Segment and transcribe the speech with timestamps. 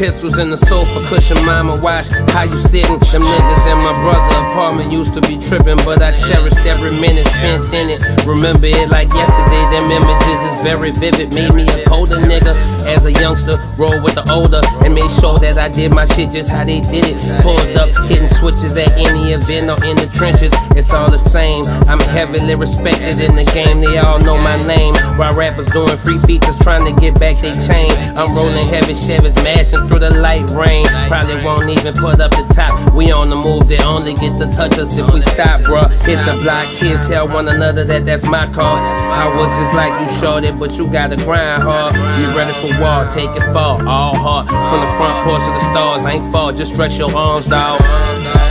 [0.00, 2.98] pistols in the sofa cushion, mama watch how you sitting.
[3.12, 7.26] Them niggas in my brother apartment used to be tripping, but I cherished every minute
[7.26, 8.00] spent in it.
[8.24, 11.34] Remember it like yesterday, them images is very vivid.
[11.34, 12.56] Made me a colder nigga
[12.88, 16.30] as a youngster, roll with the older, and made sure that I did my shit
[16.30, 17.18] just how they did it.
[17.40, 21.64] Pulled up, hitting switches at any event or in the trenches, it's all the same.
[21.88, 24.94] I'm heavily respected in the game, they all know my name.
[25.16, 29.36] While rappers doing free features trying to get back they chain, I'm rolling heavy Chevys,
[29.42, 30.84] mashing through the light rain.
[31.08, 32.92] Probably won't even put up the top.
[32.92, 35.88] We on the move, they only get to touch us if we stop, bruh.
[36.04, 38.76] Hit the block, kids tell one another that that's my call.
[38.76, 41.94] I was just like you shorty, but you gotta grind hard.
[41.94, 44.48] You ready for war, take it fall, all hard.
[44.48, 47.80] From the front porch to the stars, I ain't fall, just stretch your arms, dog.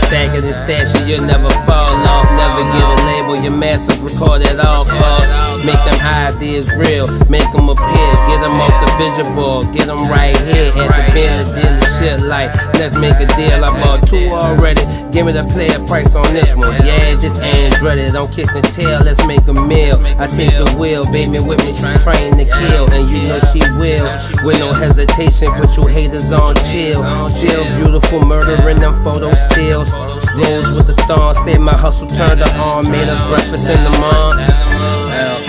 [0.08, 2.28] Stagger and stashing, you'll never fall off.
[2.40, 5.66] Never get a label, your masters record at all costs.
[5.66, 5.99] Make them
[6.36, 8.12] ideas real, make them appear.
[8.30, 12.22] Get them off the vision board, get them right here at the Bentley dealing shit
[12.22, 13.64] like, let's make a deal.
[13.64, 16.74] I bought two already, give me the player price on this one.
[16.86, 19.98] Yeah, this ain't ready, don't kiss and tell, let's make a meal.
[20.22, 23.62] I take the wheel, baby with me, she train to kill, and you know she
[23.82, 24.08] will.
[24.46, 27.02] With no hesitation, put you haters on chill.
[27.28, 29.92] Still beautiful, murdering them photo stills.
[30.38, 33.92] Rose with the thorn, say my hustle turned her on, made us breakfast in the
[34.00, 35.49] mosque.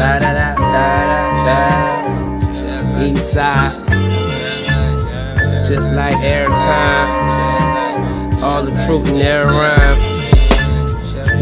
[0.00, 1.58] La da da da da da.
[3.04, 3.34] East
[5.68, 7.10] just like airtime.
[8.42, 10.00] All the truth in their rhyme,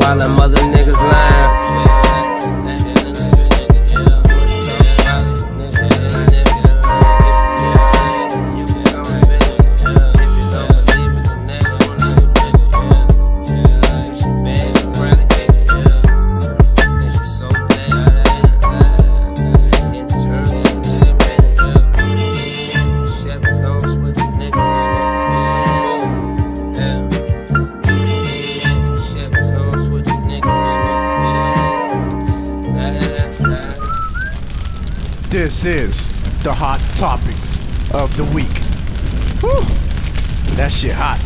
[0.00, 1.57] while them other niggas lying.
[35.58, 37.58] This is the hot topics
[37.92, 38.46] of the week.
[39.40, 40.54] Whew.
[40.54, 41.18] That shit hot.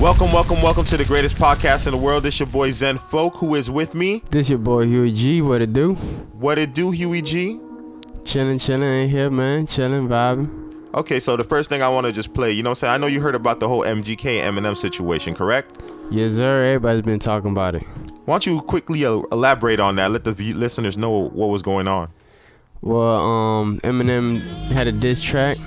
[0.00, 2.24] Welcome, welcome, welcome to the greatest podcast in the world.
[2.24, 4.20] This your boy Zen Folk, who is with me.
[4.32, 5.42] This your boy Huey G.
[5.42, 5.94] What it do?
[5.94, 7.60] What it do, Huey G?
[8.24, 9.68] Chilling, chilling in here, man.
[9.68, 10.74] Chilling, vibing.
[10.94, 12.94] Okay, so the first thing I want to just play, you know what I'm saying?
[12.94, 15.80] I know you heard about the whole MGK Eminem situation, correct?
[16.10, 16.64] Yes, sir.
[16.64, 17.84] Everybody's been talking about it.
[18.30, 20.12] Why don't you quickly elaborate on that?
[20.12, 22.10] Let the listeners know what was going on.
[22.80, 25.58] Well, um, Eminem had a diss track.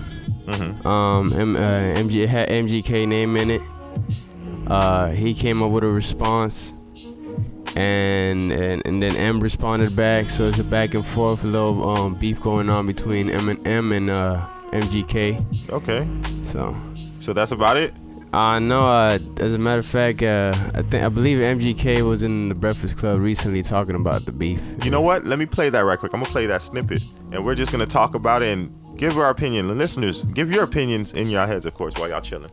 [0.47, 0.85] Mhm.
[0.85, 3.61] Um, M- uh, MG had MGK name in it.
[4.67, 6.73] Uh, he came up with a response,
[7.75, 10.29] and and, and then M responded back.
[10.29, 14.09] So it's a back and forth, a little um, beef going on between Eminem and
[14.09, 14.39] uh,
[14.71, 15.69] MGK.
[15.69, 16.07] Okay,
[16.41, 16.73] So.
[17.19, 17.93] so that's about it.
[18.33, 22.23] Uh no, uh, as a matter of fact, uh, I think I believe MGK was
[22.23, 24.59] in the Breakfast Club recently talking about the beef.
[24.83, 25.23] You know what?
[25.25, 26.15] Let me play that right quick.
[26.15, 29.29] I'm gonna play that snippet, and we're just gonna talk about it and give our
[29.29, 29.67] opinion.
[29.67, 32.49] The listeners, give your opinions in your heads, of course, while y'all chilling.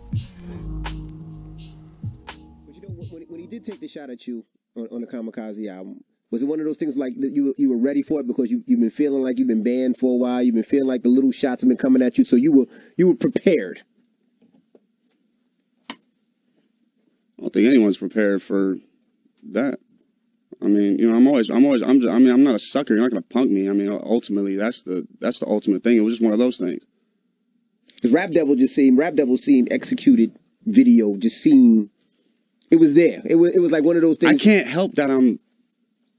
[2.67, 4.45] But you know, when, when he did take the shot at you
[4.77, 7.71] on, on the Kamikaze album, was it one of those things like that you you
[7.71, 10.17] were ready for it because you you've been feeling like you've been banned for a
[10.17, 12.53] while, you've been feeling like the little shots have been coming at you, so you
[12.53, 12.67] were
[12.99, 13.81] you were prepared.
[17.41, 18.77] I don't think anyone's prepared for
[19.51, 19.79] that.
[20.63, 22.59] I mean, you know, I'm always, I'm always, I'm, just, I mean, I'm not a
[22.59, 22.93] sucker.
[22.93, 23.67] You're not gonna punk me.
[23.69, 25.97] I mean, ultimately, that's the, that's the ultimate thing.
[25.97, 26.85] It was just one of those things.
[27.95, 31.89] Because Rap Devil just seemed Rap Devil seemed executed video just seemed
[32.71, 33.23] it was there.
[33.25, 34.41] It was it was like one of those things.
[34.41, 35.39] I can't help that I'm,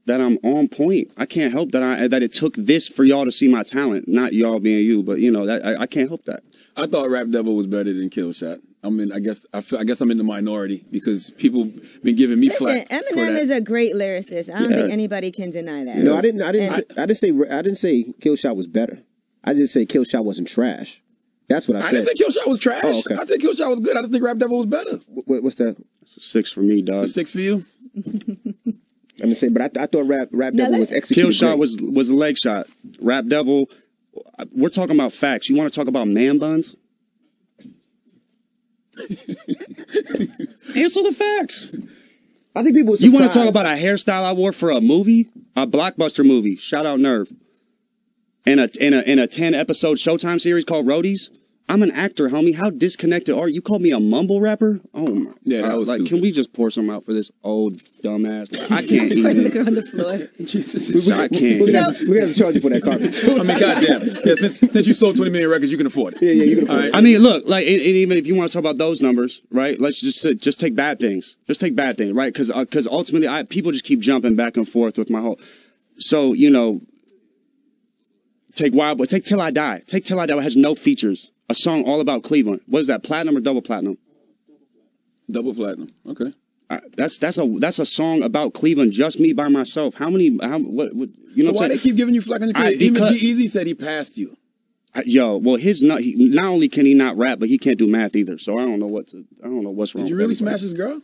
[0.06, 1.12] that I'm on point.
[1.16, 4.08] I can't help that I, that it took this for y'all to see my talent.
[4.08, 6.42] Not y'all being you, but you know that I, I can't help that.
[6.76, 8.60] I thought Rap Devil was better than Killshot.
[8.84, 11.70] I mean, I guess I feel, I guess I'm in the minority because people
[12.02, 13.42] been giving me Listen, flack for Eminem that.
[13.42, 14.52] is a great lyricist.
[14.52, 14.76] I don't Yeah.
[14.78, 15.98] think anybody can deny that.
[15.98, 16.42] No, I didn't.
[16.42, 16.66] I didn't.
[16.68, 17.28] And- Say, I didn't say.
[17.50, 18.98] I didn't say Killshot was better.
[19.44, 21.00] I just said Kill Shot wasn't trash.
[21.48, 21.88] That's what I I said.
[21.88, 22.82] I didn't think Killshot was trash.
[22.84, 23.16] Oh, okay.
[23.20, 23.96] I think Killshot was good.
[23.96, 24.96] I just think Rap Devil was better.
[25.06, 25.76] What, what's that?
[26.02, 27.04] It's a six for me, dog.
[27.04, 27.64] So six for you.
[29.22, 31.22] I'm just saying, but I, I thought Rap Rap Now Devil was executed.
[31.26, 31.58] Kill shot great.
[31.60, 32.66] was was a leg shot.
[33.00, 33.68] Rap Devil.
[34.54, 35.48] We're talking about facts.
[35.48, 36.76] You want to talk about man buns?
[40.76, 41.72] Answer the facts.
[42.54, 42.94] I think people.
[42.96, 46.56] You want to talk about a hairstyle I wore for a movie, a blockbuster movie?
[46.56, 47.32] Shout out Nerve.
[48.44, 51.30] In a in a in a ten episode Showtime series called Roadies.
[51.68, 52.54] I'm an actor, homie.
[52.54, 53.54] How disconnected are you?
[53.56, 54.80] You called me a mumble rapper?
[54.92, 55.30] Oh my!
[55.44, 55.98] Yeah, that was like.
[56.00, 56.08] stupid.
[56.10, 58.52] Can we just pour some out for this old dumbass?
[58.52, 59.66] Like, I can't Look even.
[59.68, 60.18] on the floor.
[60.44, 61.10] Jesus.
[61.10, 61.58] I We're can't.
[61.60, 63.18] gonna, have, we're gonna have to charge you for that carpet.
[63.24, 64.02] I mean, goddamn.
[64.24, 66.22] Yeah, since since you sold 20 million records, you can afford it.
[66.22, 66.88] yeah, yeah, you can afford All it.
[66.90, 66.96] right.
[66.96, 69.40] I mean, look, like, and, and even if you want to talk about those numbers,
[69.50, 69.78] right?
[69.80, 71.36] Let's just say- just take bad things.
[71.46, 72.32] Just take bad things, right?
[72.32, 75.40] Because because uh, ultimately, I people just keep jumping back and forth with my whole.
[75.96, 76.80] So you know,
[78.54, 80.36] take Wild Boy, take Till I Die, take Till I Die.
[80.36, 81.30] It has no features.
[81.52, 82.62] A song all about Cleveland.
[82.66, 83.02] What is that?
[83.02, 83.98] Platinum or double platinum?
[85.30, 85.90] Double platinum.
[86.08, 86.32] Okay.
[86.70, 88.92] Uh, that's that's a that's a song about Cleveland.
[88.92, 89.94] Just me by myself.
[89.96, 90.38] How many?
[90.42, 90.94] How what?
[90.94, 92.76] what you know So why they keep giving you flack on your I- career?
[92.80, 94.34] Even because- G-Eazy said he passed you.
[94.94, 97.78] I- Yo, well, his not he, not only can he not rap, but he can't
[97.78, 98.38] do math either.
[98.38, 99.26] So I don't know what to.
[99.44, 100.04] I don't know what's wrong.
[100.04, 100.50] Did you really everybody.
[100.56, 101.02] smash his girl?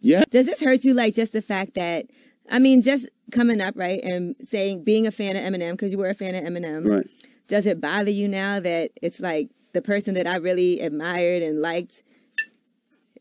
[0.00, 0.22] Yeah.
[0.30, 0.92] Does this hurt you?
[0.92, 2.06] Like just the fact that,
[2.50, 5.98] I mean, just coming up right and saying being a fan of Eminem because you
[5.98, 6.84] were a fan of Eminem.
[6.86, 7.06] Right.
[7.48, 11.60] Does it bother you now that it's like the person that I really admired and
[11.60, 12.02] liked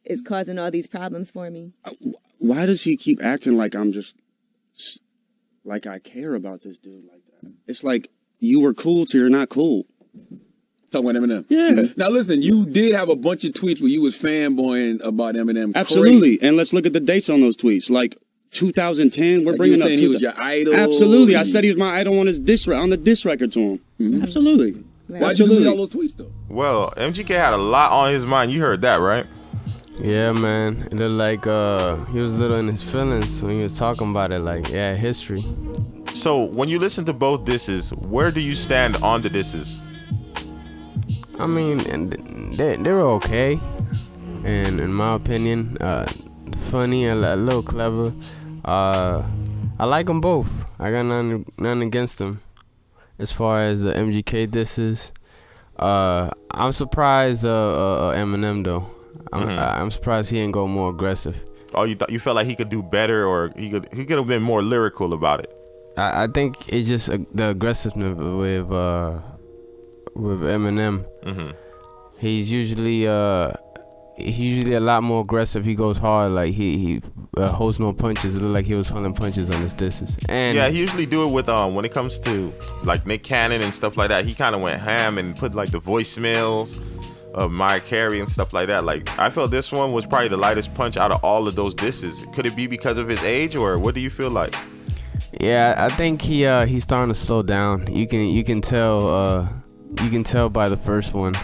[0.03, 1.73] is causing all these problems for me?
[1.83, 1.91] Uh,
[2.39, 4.17] why does he keep acting like I'm just
[5.63, 7.51] like I care about this dude like that?
[7.67, 9.85] It's like you were cool till you're not cool.
[10.91, 11.45] Talking about Eminem.
[11.49, 11.71] Yeah.
[11.71, 11.99] Mm-hmm.
[11.99, 15.75] Now listen, you did have a bunch of tweets where you was fanboying about Eminem.
[15.75, 16.37] Absolutely.
[16.37, 16.47] Crazy.
[16.47, 17.89] And let's look at the dates on those tweets.
[17.89, 18.17] Like
[18.55, 20.73] 2010, we're Like you bringing were up saying he 2000 was your idol.
[20.75, 21.35] Absolutely.
[21.35, 23.51] I and- said he was my idol on his diss re- on the diss record
[23.53, 23.59] to
[23.99, 24.21] him.
[24.21, 24.71] Absolutely.
[25.07, 25.67] Why'd you delete Absolutely.
[25.67, 26.31] all those tweets though?
[26.49, 28.51] Well, MGK had a lot on his mind.
[28.51, 29.25] You heard that, right?
[30.01, 30.87] Yeah, man.
[30.91, 34.09] It looked like uh, he was a little in his feelings when he was talking
[34.11, 34.39] about it.
[34.39, 35.45] Like, yeah, history.
[36.13, 39.79] So when you listen to both disses, where do you stand on the disses?
[41.39, 42.11] I mean, and
[42.57, 43.59] they they were okay,
[44.43, 46.05] and in my opinion, uh,
[46.71, 48.11] funny and a little clever.
[48.65, 49.23] Uh,
[49.79, 50.49] I like them both.
[50.79, 52.41] I got nothing nothing against them.
[53.19, 55.11] As far as the MGK disses,
[55.77, 58.87] uh, I'm surprised uh, uh, uh, Eminem though.
[59.31, 59.57] I'm Mhm.
[59.59, 61.37] I- I'm surprised he ain't go more aggressive.
[61.73, 64.17] Oh, you thought you felt like he could do better, or he could he could
[64.17, 65.51] have been more lyrical about it.
[65.97, 69.19] I, I think it's just uh, the aggressiveness with uh
[70.15, 71.05] with Eminem.
[71.23, 71.51] Mm-hmm.
[72.17, 73.51] He's usually uh
[74.17, 75.65] he's usually a lot more aggressive.
[75.65, 77.01] He goes hard, like he he
[77.37, 78.35] uh, holds no punches.
[78.35, 80.17] It looked like he was holding punches on his disses.
[80.29, 82.53] And Yeah, he usually do it with um when it comes to
[82.83, 84.25] like Nick Cannon and stuff like that.
[84.25, 86.79] He kind of went ham and put like the voicemails
[87.33, 88.85] of Mariah Carey and stuff like that.
[88.85, 91.75] Like I felt this one was probably the lightest punch out of all of those
[91.75, 92.25] disses.
[92.33, 94.55] Could it be because of his age, or what do you feel like?
[95.41, 97.93] yeah, I think he uh he's starting to slow down.
[97.93, 99.47] You can you can tell uh
[100.01, 101.35] you can tell by the first one.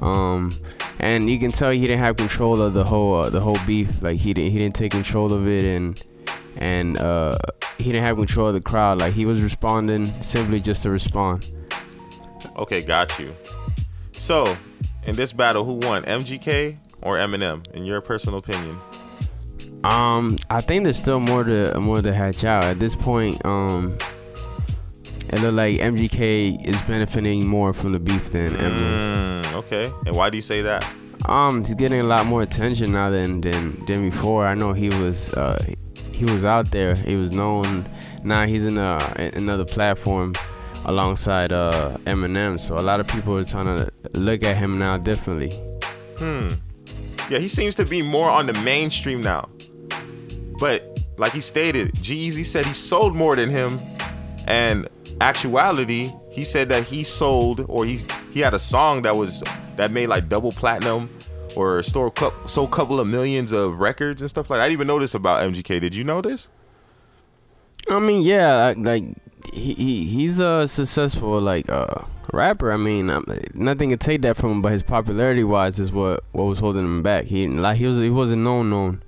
[0.00, 0.58] Um
[0.98, 4.02] and you can tell he didn't have control of the whole uh, the whole beef.
[4.02, 6.02] Like he didn't he didn't take control of it and
[6.56, 7.36] and uh
[7.78, 8.98] he didn't have control of the crowd.
[8.98, 11.50] Like he was responding simply just to respond.
[12.56, 13.34] Okay, got you.
[14.16, 14.56] So
[15.04, 17.66] in this battle, who won, MGK or Eminem?
[17.72, 18.78] In your personal opinion?
[19.84, 22.64] Um, I think there's still more to more to hatch out.
[22.64, 23.96] At this point, um,
[25.28, 28.54] it look like MGK is benefiting more from the beef than.
[28.54, 30.84] Mm, okay, and why do you say that?
[31.24, 34.46] Um, he's getting a lot more attention now than than, than before.
[34.46, 35.58] I know he was uh
[36.12, 36.94] he was out there.
[36.94, 37.88] He was known.
[38.22, 40.34] Now he's in a, another platform
[40.84, 42.60] alongside uh Eminem.
[42.60, 45.50] So a lot of people are trying to look at him now differently.
[46.18, 46.48] Hmm.
[47.28, 49.48] Yeah, he seems to be more on the mainstream now.
[50.60, 53.80] But like he stated, G-Eazy said he sold more than him,
[54.46, 54.88] and
[55.20, 58.00] actuality, he said that he sold or he
[58.32, 59.42] he had a song that was
[59.76, 61.10] that made like double platinum
[61.56, 64.64] or store a couple of millions of records and stuff like that.
[64.64, 65.80] I didn't even know this about MGK.
[65.80, 66.50] Did you know this?
[67.88, 69.04] I mean, yeah, like,
[69.52, 72.72] he, he he's a successful like uh rapper.
[72.72, 76.24] I mean, um, nothing could take that from him, but his popularity wise is what
[76.32, 77.24] what was holding him back.
[77.24, 79.02] He like he was he wasn't known known.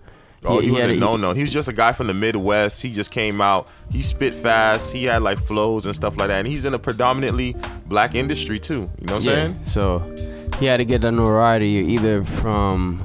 [0.45, 1.33] Oh, he, was had a no no.
[1.35, 2.80] He was just a guy from the Midwest.
[2.83, 3.66] He just came out.
[3.90, 4.92] He spit fast.
[4.92, 6.38] He had like flows and stuff like that.
[6.38, 8.88] And he's in a predominantly black industry too.
[9.00, 9.64] You know what I'm Yeah, saying?
[9.64, 13.02] so he had to get that notoriety either from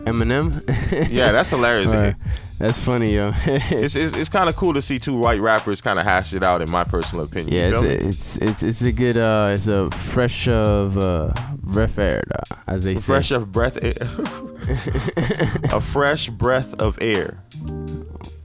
[0.00, 0.62] Eminem.
[1.10, 1.92] Yeah, that's hilarious.
[1.92, 2.12] or,
[2.58, 3.32] That's funny, yo.
[3.46, 6.42] It's it's, it's kind of cool to see two white rappers kind of hash it
[6.42, 7.52] out, in my personal opinion.
[7.54, 11.98] yeah, it's a, it's it's it's a good uh, it's a fresh of uh, breath
[11.98, 12.22] air,
[12.66, 13.06] as they say.
[13.12, 13.76] fresh of breath,
[15.72, 17.38] a fresh breath of air.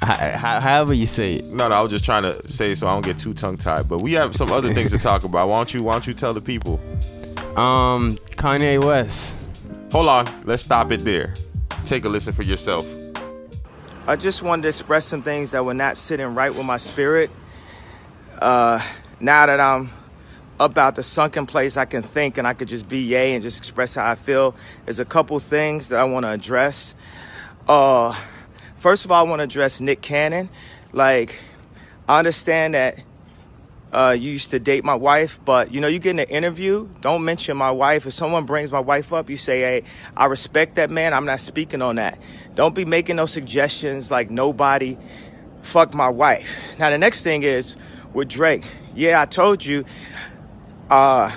[0.04, 1.46] Ho- ho- however you say it.
[1.46, 3.88] No, no, I was just trying to say so I don't get too tongue tied.
[3.88, 5.48] But we have some other things to talk about.
[5.48, 6.82] Why don't you Why don't you tell the people?
[7.56, 9.38] Um, Kanye West.
[9.94, 11.36] Hold on, let's stop it there.
[11.86, 12.86] Take a listen for yourself.
[14.08, 17.30] I just wanted to express some things that were not sitting right with my spirit.
[18.40, 18.84] Uh,
[19.20, 19.92] now that I'm
[20.60, 23.44] up out the sunken place, I can think and I could just be yay and
[23.44, 24.56] just express how I feel.
[24.86, 26.96] There's a couple things that I want to address.
[27.68, 28.20] Uh,
[28.78, 30.50] first of all, I want to address Nick Cannon.
[30.92, 31.40] Like,
[32.10, 32.98] I understand that
[33.92, 36.88] uh, you used to date my wife, but you know, you get in an interview,
[37.02, 38.06] don't mention my wife.
[38.06, 39.84] If someone brings my wife up, you say, hey,
[40.16, 41.14] I respect that man.
[41.14, 42.18] I'm not speaking on that.
[42.56, 44.98] Don't be making no suggestions like nobody
[45.62, 46.58] fucked my wife.
[46.80, 47.76] Now, the next thing is
[48.14, 48.64] with Drake.
[48.96, 49.86] Yeah, I told you
[50.90, 51.32] uh,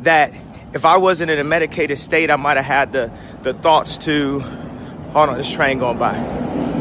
[0.00, 0.34] that
[0.74, 3.12] if I wasn't in a medicated state, I might have had the,
[3.42, 4.40] the thoughts to.
[5.12, 6.71] Hold on, this train going by.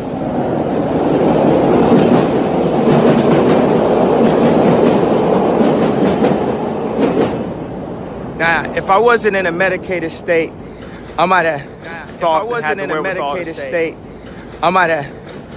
[8.42, 10.52] Now, if I wasn't in a medicated state,
[11.16, 11.62] I might have
[12.18, 12.42] thought.
[12.42, 13.96] If I wasn't in a medicated state,
[14.64, 15.06] I might have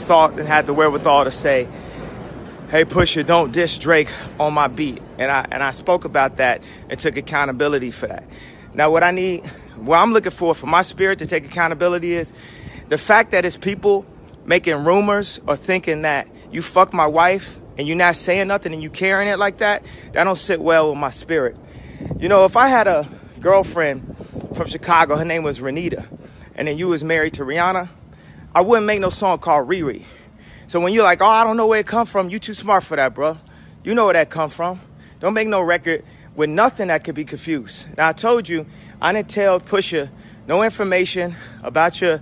[0.00, 1.66] thought and had the wherewithal to say,
[2.68, 6.62] "Hey, Pusha, don't diss Drake on my beat." And I and I spoke about that
[6.90, 8.24] and took accountability for that.
[8.74, 12.34] Now, what I need, what I'm looking for for my spirit to take accountability is
[12.90, 14.04] the fact that it's people
[14.44, 18.82] making rumors or thinking that you fuck my wife and you're not saying nothing and
[18.82, 19.86] you carrying it like that.
[20.12, 21.56] That don't sit well with my spirit.
[22.18, 23.08] You know, if I had a
[23.40, 24.16] girlfriend
[24.54, 26.06] from Chicago, her name was Renita,
[26.54, 27.88] and then you was married to Rihanna,
[28.54, 30.04] I wouldn't make no song called Riri.
[30.66, 32.84] So when you're like, oh, I don't know where it come from, you too smart
[32.84, 33.38] for that, bro.
[33.82, 34.80] You know where that come from.
[35.20, 37.86] Don't make no record with nothing that could be confused.
[37.96, 38.66] Now I told you,
[39.00, 40.08] I didn't tell Pusha
[40.46, 42.20] no information about your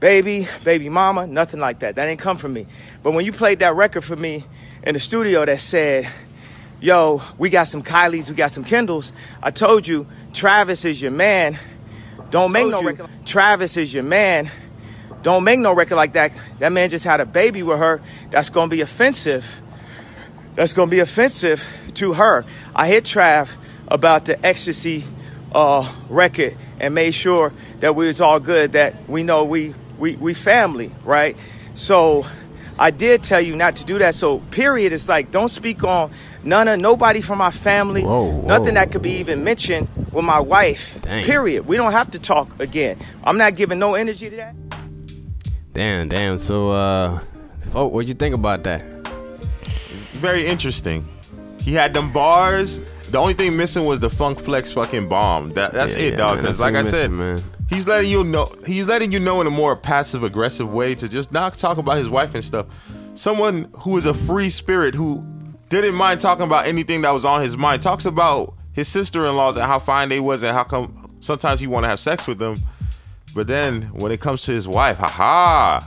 [0.00, 1.94] baby, baby mama, nothing like that.
[1.94, 2.66] That didn't come from me.
[3.02, 4.44] But when you played that record for me
[4.82, 6.08] in the studio that said,
[6.86, 9.10] yo, we got some Kylies, we got some Kendalls.
[9.42, 11.58] I told you, Travis is your man.
[12.30, 13.10] Don't make no record.
[13.24, 14.48] Travis is your man.
[15.22, 16.30] Don't make no record like that.
[16.60, 18.00] That man just had a baby with her.
[18.30, 19.60] That's gonna be offensive.
[20.54, 22.44] That's gonna be offensive to her.
[22.72, 23.50] I hit Trav
[23.88, 25.04] about the ecstasy
[25.52, 28.72] uh, record and made sure that we was all good.
[28.72, 31.36] That we know we we we family, right?
[31.74, 32.26] So
[32.78, 34.14] I did tell you not to do that.
[34.14, 34.92] So period.
[34.92, 36.12] It's like don't speak on
[36.44, 38.02] none of nobody from my family.
[38.02, 38.46] Whoa, whoa.
[38.48, 41.00] Nothing that could be even mentioned with my wife.
[41.02, 41.24] Dang.
[41.24, 41.66] Period.
[41.66, 42.98] We don't have to talk again.
[43.24, 44.54] I'm not giving no energy to that.
[45.72, 46.38] Damn, damn.
[46.38, 47.18] So, uh,
[47.70, 48.82] folk, what'd you think about that?
[50.16, 51.06] Very interesting.
[51.60, 52.80] He had them bars.
[53.10, 55.50] The only thing missing was the Funk Flex fucking bomb.
[55.50, 56.38] That that's Yeah, it, yeah, dog.
[56.38, 57.42] Because like I we said, man.
[57.68, 58.52] he's letting you know.
[58.66, 61.98] He's letting you know in a more passive aggressive way to just not talk about
[61.98, 62.66] his wife and stuff.
[63.14, 65.24] Someone who is a free spirit who
[65.68, 69.66] didn't mind talking about anything that was on his mind talks about his sister-in-laws and
[69.66, 72.60] how fine they was and how come sometimes he want to have sex with them.
[73.34, 75.86] But then when it comes to his wife, haha,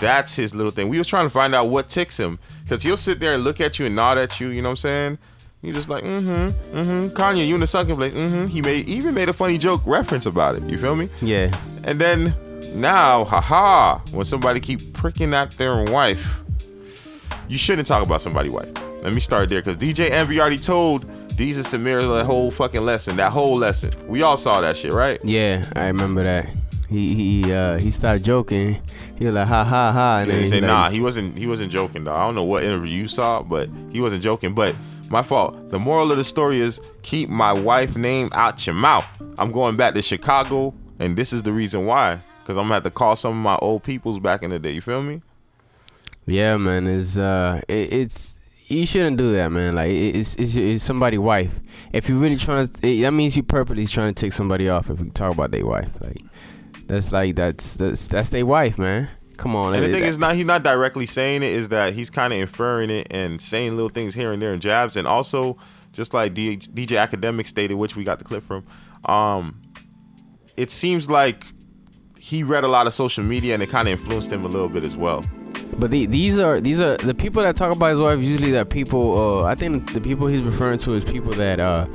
[0.00, 0.88] that's his little thing.
[0.88, 3.60] We was trying to find out what ticks him because he'll sit there and look
[3.60, 4.48] at you and nod at you.
[4.48, 5.18] You know what I'm saying?
[5.62, 7.08] You just like, mm-hmm, mm-hmm.
[7.14, 8.14] Kanye, you in the sunken place.
[8.14, 8.46] Mm-hmm.
[8.46, 10.62] He made even made a funny joke reference about it.
[10.70, 11.10] You feel me?
[11.20, 11.54] Yeah.
[11.84, 12.34] And then
[12.80, 16.40] now, haha, when somebody keep pricking at their wife,
[17.48, 18.70] you shouldn't talk about somebody's wife.
[19.02, 22.82] Let me start there because DJ Envy already told Deez and Samir that whole fucking
[22.82, 23.90] lesson, that whole lesson.
[24.06, 25.18] We all saw that shit, right?
[25.24, 26.48] Yeah, I remember that.
[26.88, 28.82] He he uh he started joking.
[29.16, 31.46] He was like ha ha ha, and then he say, like, nah, he wasn't he
[31.46, 32.14] wasn't joking though.
[32.14, 34.54] I don't know what interview you saw, but he wasn't joking.
[34.54, 34.74] But
[35.08, 35.70] my fault.
[35.70, 39.04] The moral of the story is keep my wife name out your mouth.
[39.38, 42.20] I'm going back to Chicago, and this is the reason why.
[42.44, 44.72] Cause I'm gonna have to call some of my old peoples back in the day.
[44.72, 45.22] You feel me?
[46.26, 48.39] Yeah, man, it's uh, it, it's
[48.70, 49.74] you shouldn't do that, man.
[49.74, 51.58] Like it's, it's it's somebody's wife.
[51.92, 54.88] If you're really trying to, it, that means you purposely trying to take somebody off.
[54.90, 56.18] If we talk about their wife, like
[56.86, 59.08] that's like that's that's that's their wife, man.
[59.36, 61.50] Come on, And the thing that- is, not he's not directly saying it.
[61.50, 64.60] Is that he's kind of inferring it and saying little things here and there and
[64.62, 65.56] jabs, and also
[65.92, 68.64] just like D- DJ Akademiks stated, which we got the clip from.
[69.06, 69.62] Um,
[70.56, 71.44] it seems like
[72.18, 74.68] he read a lot of social media and it kind of influenced him a little
[74.68, 75.24] bit as well.
[75.78, 78.22] But the, these are these are the people that talk about his wife.
[78.22, 79.42] Usually, that people.
[79.42, 81.86] Uh, I think the people he's referring to is people that uh,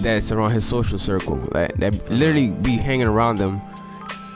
[0.00, 1.36] that's around his social circle.
[1.52, 3.60] That that literally be hanging around them,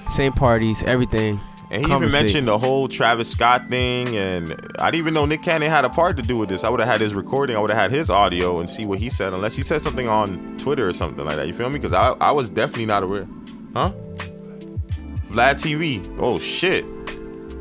[0.09, 1.41] same parties, everything.
[1.71, 5.43] And he even mentioned the whole Travis Scott thing, and I didn't even know Nick
[5.43, 6.65] Cannon had a part to do with this.
[6.65, 8.99] I would have had his recording, I would have had his audio, and see what
[8.99, 11.47] he said, unless he said something on Twitter or something like that.
[11.47, 11.79] You feel me?
[11.79, 13.27] Because I, I was definitely not aware.
[13.73, 13.93] Huh?
[15.31, 16.15] Vlad TV.
[16.21, 16.85] Oh shit.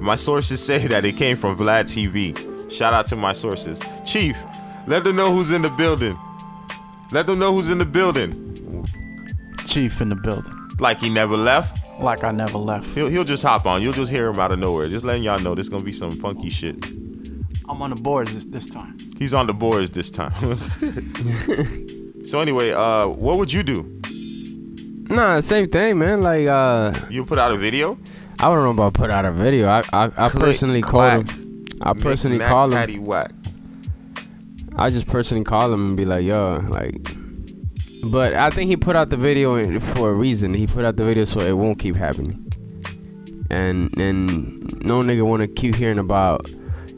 [0.01, 2.35] My sources say that it came from Vlad TV.
[2.71, 3.79] Shout out to my sources.
[4.03, 4.35] Chief,
[4.87, 6.17] let them know who's in the building.
[7.11, 8.85] Let them know who's in the building.
[9.67, 10.53] Chief in the building.
[10.79, 11.77] Like he never left.
[11.99, 12.87] Like I never left.
[12.95, 13.81] He'll he'll just hop on.
[13.81, 14.87] You'll just hear him out of nowhere.
[14.87, 16.83] Just letting y'all know this gonna be some funky shit.
[17.69, 18.97] I'm on the boards this, this time.
[19.19, 20.33] He's on the boards this time.
[22.25, 23.83] so anyway, uh, what would you do?
[25.09, 26.21] Nah, same thing, man.
[26.21, 27.97] Like, uh, You put out a video?
[28.41, 29.67] I don't know about put out a video.
[29.67, 31.63] I I, I Click, personally called him.
[31.83, 32.89] I personally Knick-knack, call him.
[32.89, 33.31] paddywhack.
[34.75, 36.95] I just personally call him and be like, yo, like.
[38.03, 40.55] But I think he put out the video for a reason.
[40.55, 42.47] He put out the video so it won't keep happening.
[43.51, 46.49] And and no nigga wanna keep hearing about,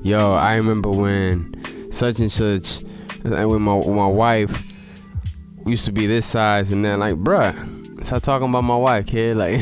[0.01, 2.79] yo, I remember when such and such,
[3.25, 4.63] and when my when my wife
[5.65, 7.53] used to be this size, and then like, bruh,
[8.05, 9.37] stop talking about my wife, kid.
[9.37, 9.59] Like,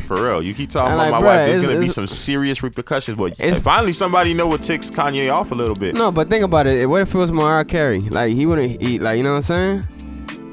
[0.06, 1.46] For real, you keep talking I'm about like, my wife.
[1.48, 3.16] There's gonna be some serious repercussions.
[3.18, 5.94] But It's- finally, somebody know what ticks Kanye off a little bit.
[5.94, 6.86] No, but think about it.
[6.88, 8.00] What if it was Mariah Carey?
[8.00, 9.02] Like he wouldn't, eat.
[9.02, 9.88] like you know what I'm saying?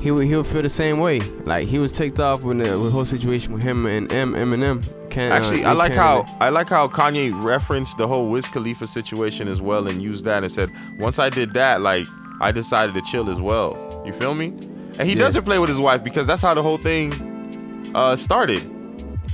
[0.02, 1.20] He would, he would feel the same way.
[1.20, 4.84] Like he was ticked off with the, with whole situation with him and M Eminem.
[5.10, 8.86] Can, uh, Actually, I like how I like how Kanye referenced the whole Wiz Khalifa
[8.86, 12.06] situation as well and used that and said, once I did that, like
[12.40, 14.04] I decided to chill as well.
[14.06, 14.54] You feel me?
[14.98, 15.20] And he Yeah.
[15.22, 18.62] doesn't play with his wife because that's how the whole thing uh, started.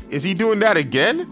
[0.09, 1.27] Is he doing that again?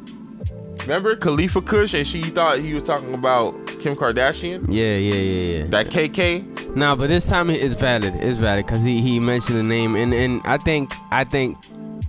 [0.82, 4.66] Remember Khalifa Kush and she thought he was talking about Kim Kardashian?
[4.70, 5.64] Yeah, yeah, yeah, yeah.
[5.68, 6.76] That KK?
[6.76, 8.16] No, but this time it's valid.
[8.16, 11.58] It's valid because he, he mentioned the name and, and I think I think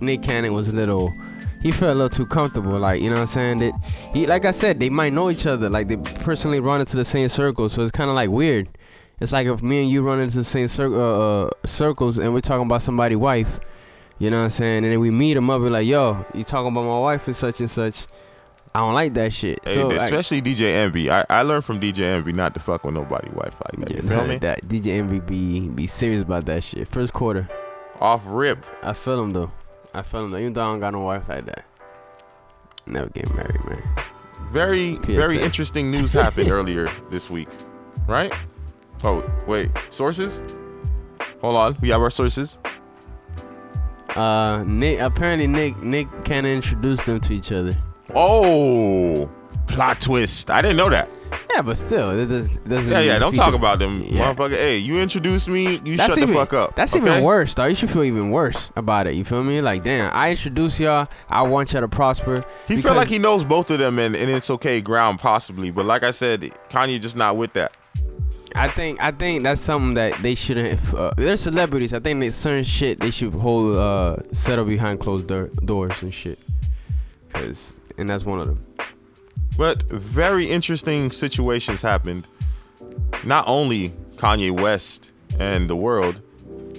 [0.01, 1.13] Nick Cannon was a little
[1.61, 2.79] he felt a little too comfortable.
[2.79, 3.73] Like you know what I'm saying that
[4.13, 5.69] he like I said they might know each other.
[5.69, 8.69] Like they personally run into the same circle, so it's kind of like weird.
[9.21, 12.33] It's like if me and you run into the same cir- uh, uh, circles and
[12.33, 13.59] we're talking about somebody's wife.
[14.17, 14.83] You know what I'm saying?
[14.83, 17.59] And then we meet up and like, yo, you talking about my wife and such
[17.59, 18.07] and such.
[18.73, 19.59] I don't like that shit.
[19.63, 21.11] Hey, so like, especially DJ Envy.
[21.11, 23.95] I, I learned from DJ Envy not to fuck with nobody wife like that.
[23.95, 24.37] You feel me?
[24.37, 26.87] That DJ MVP be be serious about that shit.
[26.87, 27.47] First quarter,
[27.99, 28.65] Off rip.
[28.81, 29.51] I feel him though.
[29.93, 30.37] I feel him though.
[30.37, 31.65] Even though I don't got no wife like that.
[32.87, 33.83] Never get married, man.
[34.49, 37.49] Very, very interesting news happened earlier this week,
[38.07, 38.33] right?
[39.03, 40.41] Oh, wait, sources?
[41.41, 42.59] Hold on, we have our sources.
[44.15, 44.99] Uh, Nick.
[44.99, 47.75] Apparently, Nick Nick kind of introduced them to each other.
[48.13, 49.29] Oh,
[49.67, 50.51] plot twist.
[50.51, 51.09] I didn't know that.
[51.53, 52.91] Yeah, but still, it does, doesn't.
[52.91, 54.33] Yeah, yeah, don't talk about them, Yeah.
[54.33, 54.51] motherfucker.
[54.55, 56.75] Hey, you introduced me, you That's shut even, the fuck up.
[56.75, 57.05] That's okay?
[57.05, 57.65] even worse, though.
[57.65, 59.15] You should feel even worse about it.
[59.15, 59.61] You feel me?
[59.61, 61.07] Like, damn, I introduced y'all.
[61.29, 62.43] I want y'all to prosper.
[62.67, 65.71] He felt like he knows both of them, and, and it's okay ground possibly.
[65.71, 67.75] But like I said, Kanye just not with that.
[68.55, 70.79] I think I think that's something that they shouldn't.
[70.93, 71.93] Uh, they're celebrities.
[71.93, 76.13] I think there's certain shit they should hold uh, settle behind closed door, doors and
[76.13, 76.39] shit.
[77.33, 78.65] Cause and that's one of them.
[79.57, 82.27] But very interesting situations happened.
[83.23, 86.21] Not only Kanye West and the world,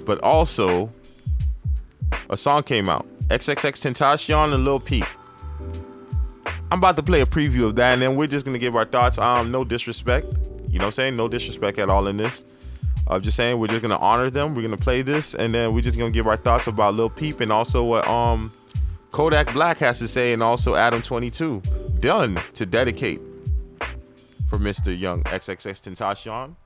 [0.04, 0.92] but also
[2.28, 3.06] a song came out.
[3.28, 5.04] XXX Tentacion and Lil Peep.
[6.70, 8.84] I'm about to play a preview of that, and then we're just gonna give our
[8.84, 9.18] thoughts.
[9.18, 10.26] Um, no disrespect,
[10.72, 11.16] you know what I'm saying?
[11.16, 12.44] No disrespect at all in this.
[13.06, 14.54] I'm just saying we're just gonna honor them.
[14.54, 17.40] We're gonna play this, and then we're just gonna give our thoughts about Lil Peep
[17.40, 18.50] and also what um
[19.10, 21.60] Kodak Black has to say, and also Adam 22
[22.00, 23.20] done to dedicate
[24.48, 24.98] for Mr.
[24.98, 26.56] Young XXX Tentacion.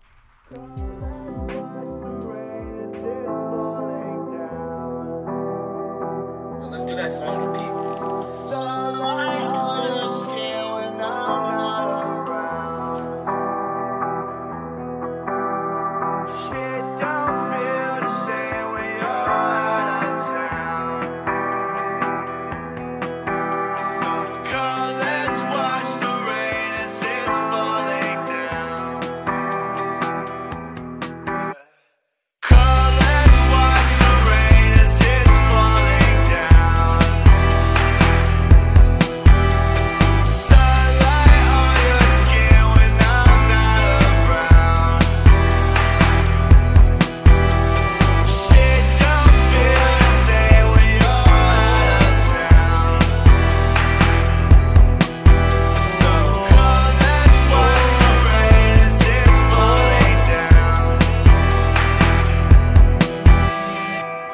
[6.70, 7.75] Let's do that song for Pete.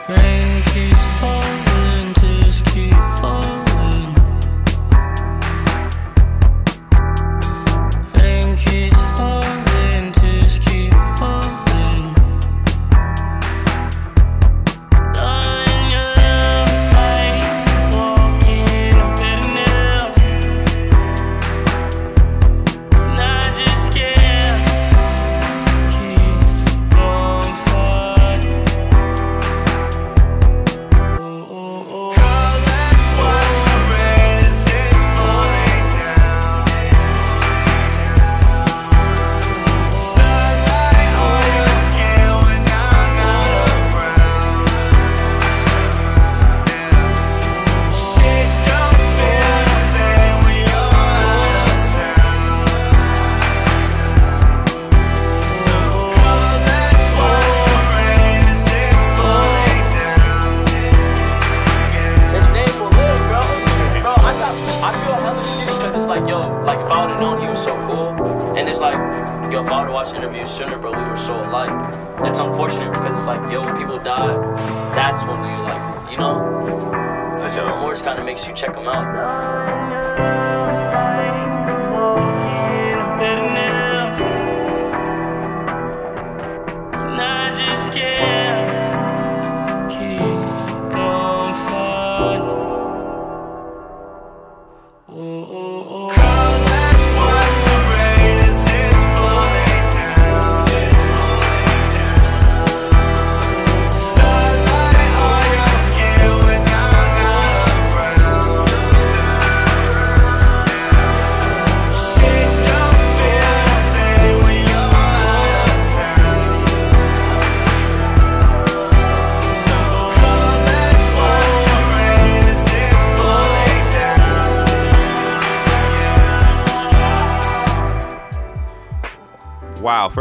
[0.08, 0.41] Rain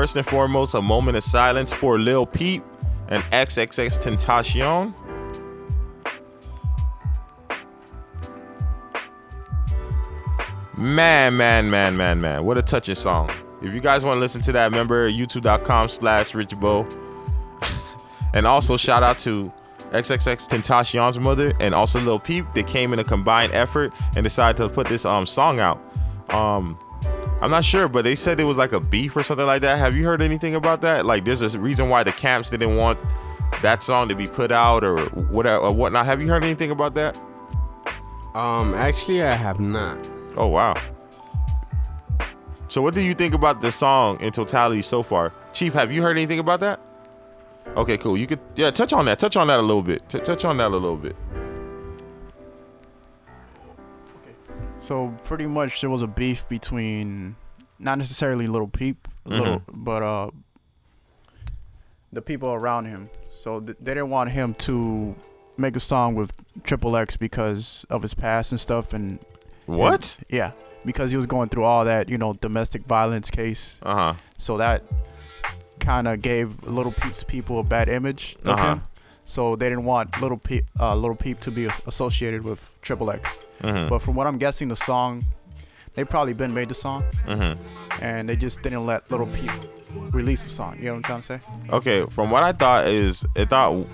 [0.02, 2.64] First and foremost, a moment of silence for Lil Peep
[3.10, 4.96] and XXX Tentacion.
[10.76, 12.44] Man, man, man, man, man.
[12.44, 13.30] What a touching song.
[13.62, 16.92] If you guys want to listen to that, remember youtube.com slash richbo.
[18.34, 19.54] and also shout out to
[19.92, 22.48] XXX Tentacion's mother and also Lil Peep.
[22.56, 25.80] They came in a combined effort and decided to put this um song out.
[26.32, 26.80] Um
[27.42, 29.80] I'm not sure, but they said it was like a beef or something like that.
[29.80, 31.08] Have you heard anything about that?
[31.08, 33.00] Like there's a reason why the camps didn't want
[33.64, 36.06] that song to be put out or whatever or whatnot.
[36.06, 37.16] Have you heard anything about that?
[38.36, 39.98] Um, actually, I have not.
[40.38, 40.80] Oh wow.
[42.68, 45.34] So what do you think about the song in totality so far?
[45.52, 46.80] Chief, have you heard anything about that?
[47.76, 48.18] Okay, cool.
[48.18, 49.20] You could yeah, touch on that.
[49.20, 50.08] Touch on that a little bit.
[50.10, 51.16] T- touch on that a little bit.
[54.92, 57.38] So pretty much there was a beef between
[57.80, 59.86] not necessarily Little Peep, a little, Mhm.
[59.86, 60.32] but uh,
[62.12, 63.10] the people around him.
[63.30, 65.16] So th- they didn't want him to
[65.56, 68.92] make a song with Triple X because of his past and stuff.
[68.92, 69.20] And
[69.66, 70.18] What?
[70.20, 70.52] and- yeah,
[70.84, 73.80] because he was going through all that, you know, domestic violence case.
[73.84, 74.14] Uh huh.
[74.36, 74.84] So that
[75.80, 78.66] kind of gave Little Peep's people a bad image of Uh-huh.
[78.74, 78.84] him.
[79.24, 83.40] So they didn't want Little Peep, uh, Little Peep to be associated with Triple X.
[83.62, 83.90] Mhm.
[83.90, 85.26] But from what I'm guessing, the song,
[85.96, 87.58] they probably been made the song, Mhm.
[88.02, 89.52] and they just didn't let Little Peep
[90.12, 90.78] release the song.
[90.80, 91.40] You know what I'm trying to say?
[91.72, 93.86] Okay, from what I thought is I thought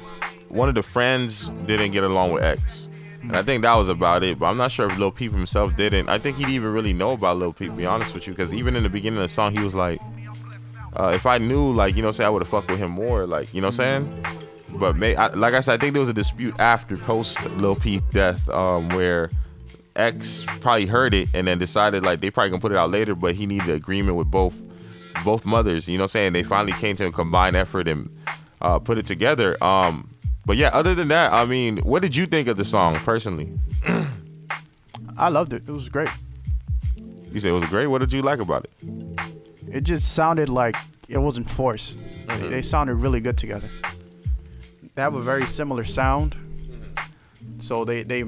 [0.49, 2.89] one of the friends didn't get along with X.
[3.23, 5.75] And I think that was about it, but I'm not sure if Lil Peep himself
[5.75, 6.07] didn't.
[6.07, 8.53] I think he didn't even really know about Lil Peep, be honest with you, because
[8.53, 9.99] even in the beginning of the song, he was like,
[10.95, 13.25] uh, if I knew, like, you know, say I would have fucked with him more,
[13.27, 14.25] like, you know what I'm saying?
[14.79, 17.75] But may, I, like I said, I think there was a dispute after post Lil
[17.75, 19.29] Peep death, um, where
[19.97, 23.15] X probably heard it and then decided like they probably gonna put it out later,
[23.15, 24.55] but he needed agreement with both
[25.25, 25.87] both mothers.
[25.87, 26.33] You know what I'm saying?
[26.33, 28.15] They finally came to a combined effort and
[28.61, 29.61] uh, put it together.
[29.63, 30.09] Um,
[30.45, 33.51] but yeah, other than that, I mean, what did you think of the song personally?
[35.17, 35.63] I loved it.
[35.67, 36.09] It was great.
[37.31, 37.87] You said it was great.
[37.87, 38.71] What did you like about it?
[39.69, 40.75] It just sounded like
[41.09, 41.99] it wasn't forced.
[42.27, 43.69] They, they sounded really good together.
[44.93, 46.35] They have a very similar sound,
[47.57, 48.23] so they they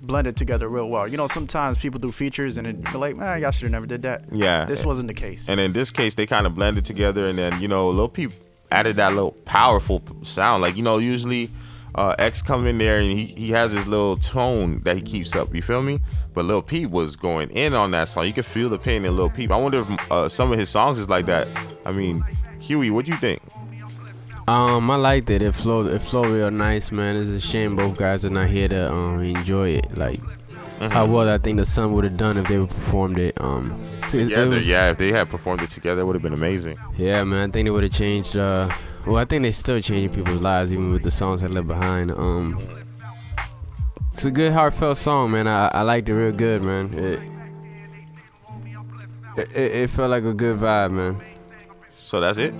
[0.00, 1.08] blended together real well.
[1.08, 3.86] You know, sometimes people do features and it be like, man, y'all should have never
[3.86, 4.24] did that.
[4.32, 4.64] Yeah.
[4.64, 5.48] This wasn't the case.
[5.48, 8.30] And in this case, they kind of blended together, and then you know, Lil Peep
[8.70, 10.62] added that little powerful sound.
[10.62, 11.50] Like you know, usually
[11.94, 15.34] uh, X come in there and he, he has his little tone that he keeps
[15.34, 15.54] up.
[15.54, 16.00] You feel me?
[16.34, 18.26] But Lil Peep was going in on that song.
[18.26, 19.50] You could feel the pain in Lil Peep.
[19.50, 21.48] I wonder if uh, some of his songs is like that.
[21.84, 22.24] I mean,
[22.60, 23.40] Huey, what do you think?
[24.48, 25.42] Um, I liked it.
[25.42, 25.86] It flowed.
[25.88, 27.16] It flowed real nice, man.
[27.16, 29.96] It's a shame both guys are not here to um enjoy it.
[29.96, 30.20] Like
[30.80, 31.10] how Mhm.
[31.12, 33.38] well I think the son would have done if they would performed it.
[33.40, 33.74] Um,
[34.06, 34.90] so it- it Together, was- yeah.
[34.90, 36.76] If they had performed it together, it would have been amazing.
[36.96, 37.50] Yeah, man.
[37.50, 38.36] I think they would have changed.
[38.36, 38.68] Uh,
[39.04, 42.10] well, I think they still changing people's lives even with the songs they left behind.
[42.12, 42.56] Um,
[44.12, 45.46] it's a good heartfelt song, man.
[45.46, 46.94] I I liked it real good, man.
[46.94, 47.20] It
[49.36, 51.16] it, it, it felt like a good vibe, man.
[51.98, 52.54] So that's it.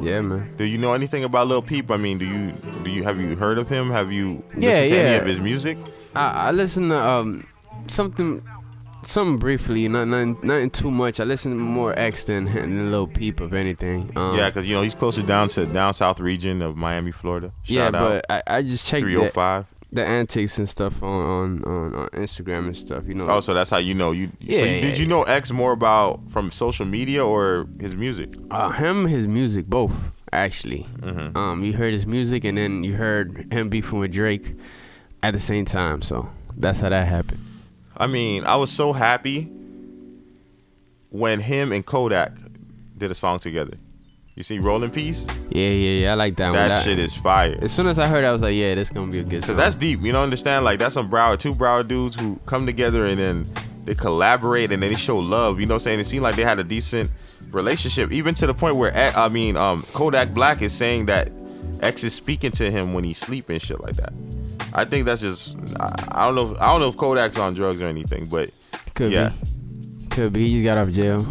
[0.00, 0.54] Yeah, man.
[0.56, 1.90] Do you know anything about Lil Peep?
[1.90, 2.52] I mean, do you
[2.82, 3.90] do you have you heard of him?
[3.90, 5.78] Have you Yeah, listened to any of his music?
[6.14, 7.46] I, I listened to um
[7.86, 8.42] something
[9.02, 11.20] something briefly, not nothing, nothing too much.
[11.20, 14.10] I listened to more X than than Lil Peep of anything.
[14.16, 17.52] Um, yeah, because you know he's closer down to down south region of Miami, Florida.
[17.66, 18.22] yeah, Shout out.
[18.28, 19.16] but I, I just checked Three
[19.94, 23.06] the, antics and stuff on, on, on, on Instagram and stuff.
[23.06, 23.28] You know.
[23.28, 24.30] Oh, so that's how you know you.
[24.40, 28.30] Yeah, so yeah, did you know X more about from social media or his music?
[28.50, 30.86] Uh, him, his music, both actually.
[31.00, 31.36] Mm-hmm.
[31.36, 34.54] Um, you heard his music, and then you heard him beefing with Drake
[35.22, 36.02] at the same time.
[36.02, 37.40] So that's how that happened.
[37.96, 39.50] I mean, I was so happy
[41.10, 42.32] when him and Kodak
[42.96, 43.76] did a song together.
[44.36, 45.28] You see Roll in Peace?
[45.50, 46.12] Yeah, yeah, yeah.
[46.12, 46.54] I like that, one.
[46.54, 47.56] That shit is fire.
[47.62, 49.42] As soon as I heard, it, I was like, yeah, this gonna be a good
[49.42, 49.56] Cause song.
[49.56, 50.00] that's deep.
[50.02, 50.64] You don't understand?
[50.64, 53.46] Like that's some Broward, two Broward dudes who come together and then
[53.84, 55.60] they collaborate and then they show love.
[55.60, 56.00] You know what I'm saying?
[56.00, 57.12] It seemed like they had a decent
[57.52, 61.30] relationship, even to the point where eh, I mean, um, Kodak Black is saying that
[61.80, 64.12] X is speaking to him when he's sleeping, shit like that.
[64.72, 66.56] I think that's just I, I don't know.
[66.60, 68.50] I don't know if Kodak's on drugs or anything, but
[68.94, 69.28] Could yeah.
[69.28, 70.06] be.
[70.08, 70.48] Could be.
[70.48, 71.24] He just got out of jail,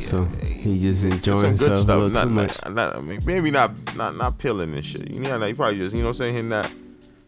[0.00, 0.26] so
[0.58, 2.12] he just enjoying some good a stuff.
[2.12, 2.64] Not, too much.
[2.64, 5.10] not, not- I mean, maybe not, not, not pilling and shit.
[5.12, 6.72] You know, he probably just, you know, what I'm saying hitting that,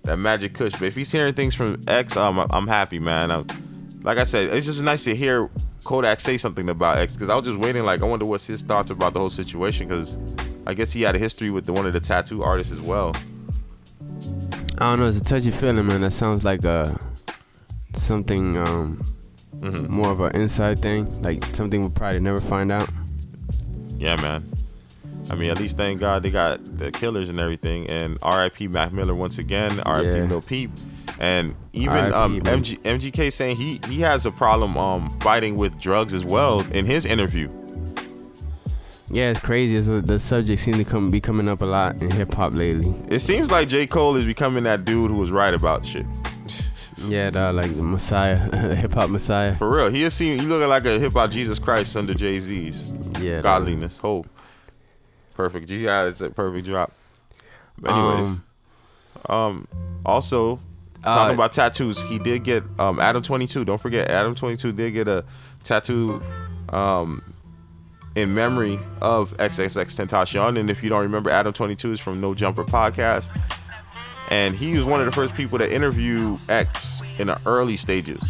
[0.05, 0.73] that magic kush.
[0.73, 3.31] But if he's hearing things from X, um, I'm happy, man.
[3.31, 3.45] i
[4.03, 5.49] like I said, it's just nice to hear
[5.85, 7.85] Kodak say something about X because I was just waiting.
[7.85, 10.17] Like, I wonder what's his thoughts about the whole situation because
[10.67, 13.15] I guess he had a history with the, one of the tattoo artists as well.
[14.79, 15.07] I don't know.
[15.07, 16.01] It's a touchy feeling, man.
[16.01, 16.95] That sounds like uh
[17.93, 19.01] something um
[19.61, 19.93] Mm-hmm.
[19.93, 22.89] more of an inside thing, like something we'll probably never find out.
[24.01, 24.51] Yeah, man.
[25.31, 27.87] I mean, at least thank God they got the killers and everything.
[27.89, 28.69] And R.I.P.
[28.69, 29.79] Mac Miller once again.
[29.81, 30.09] R.I.P.
[30.09, 30.25] Yeah.
[30.25, 30.71] Lil Peep.
[31.21, 32.41] And even um.
[32.41, 36.87] MG, MGK saying he he has a problem um fighting with drugs as well in
[36.87, 37.51] his interview.
[39.13, 39.77] Yeah, it's crazy.
[39.77, 42.55] It's, uh, the subject seems to come be coming up a lot in hip hop
[42.55, 42.95] lately.
[43.09, 43.87] It seems like J.
[43.87, 46.07] Cole is becoming that dude who was right about shit.
[47.09, 48.37] Yeah, dog, like the Messiah,
[48.77, 49.55] hip hop Messiah.
[49.55, 52.39] For real, he is seem he looking like a hip hop Jesus Christ under Jay
[52.39, 52.91] Z's.
[53.21, 53.43] Yeah, dog.
[53.65, 54.29] godliness, hope,
[55.35, 55.69] perfect.
[55.69, 56.93] Got it's a perfect drop.
[57.79, 58.39] But anyways,
[59.29, 59.67] um,
[60.05, 60.61] also
[61.03, 63.65] talking Uh, about tattoos, he did get um Adam Twenty Two.
[63.65, 65.25] Don't forget, Adam Twenty Two did get a
[65.63, 66.23] tattoo,
[66.71, 67.23] um,
[68.17, 70.59] in memory of XXX Tentacion.
[70.59, 73.31] And if you don't remember, Adam Twenty Two is from No Jumper podcast.
[74.31, 78.29] And he was one of the first people to interview X in the early stages.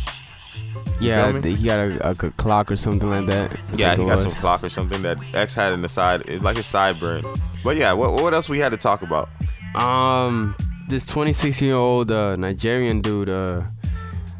[1.00, 1.40] Yeah, me?
[1.40, 3.52] th- he got a clock or something like that.
[3.52, 4.22] I Yeah, he got was.
[4.22, 6.22] some clock or something that X had in the side.
[6.26, 7.38] It's like a sideburn.
[7.64, 9.28] But yeah, what, what else we had to talk about?
[9.74, 10.54] Um,
[10.88, 13.62] this 26 year old uh, Nigerian dude, uh,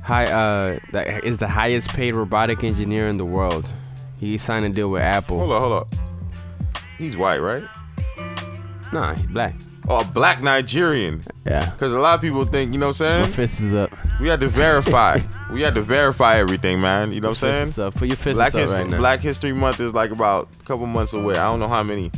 [0.02, 3.70] high, uh, that is the highest paid robotic engineer in the world.
[4.18, 5.38] He signed a deal with Apple.
[5.38, 5.94] Hold up, hold up.
[6.98, 7.64] He's white, right?
[8.92, 9.54] Nah, he's black.
[9.90, 11.24] Oh, a black Nigerian.
[11.44, 11.68] Yeah.
[11.70, 13.22] Because a lot of people think, you know what I'm saying?
[13.22, 13.90] My fist is up.
[14.20, 15.18] We had to verify.
[15.52, 17.10] we had to verify everything, man.
[17.12, 17.64] You know what I'm saying?
[17.64, 17.94] is up.
[17.96, 18.98] Put your fist Black, up His- right now.
[18.98, 21.34] Black History Month is like about a couple months away.
[21.34, 22.12] I don't know how many.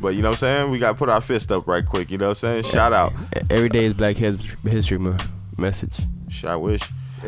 [0.00, 0.70] But you know what I'm saying?
[0.70, 2.12] We got to put our fist up right quick.
[2.12, 2.62] You know what I'm saying?
[2.62, 3.12] Shout out.
[3.50, 5.26] Every day is Black History Month.
[5.56, 5.98] Message.
[6.44, 6.82] I wish.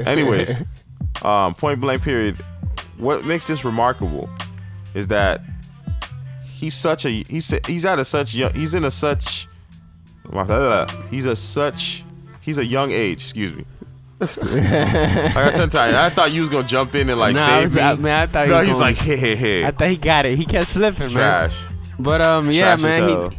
[0.07, 0.63] Anyways,
[1.23, 2.37] um, point blank period.
[2.99, 4.29] What makes this remarkable
[4.95, 5.41] is that
[6.45, 9.49] he's such a he's he's at a such young he's in a such
[11.11, 12.05] he's a such
[12.41, 13.21] he's a young age.
[13.23, 13.65] Excuse me.
[14.21, 15.95] I got tongue tied.
[15.95, 17.83] I thought you was gonna jump in and like Nah, I save was- me.
[17.83, 19.65] I- man, I thought he no, was he's going- like hey hey hey.
[19.65, 20.37] I thought he got it.
[20.39, 21.53] He kept slipping, Trash.
[21.61, 21.79] man.
[22.01, 23.39] But um, yeah, Trash man, he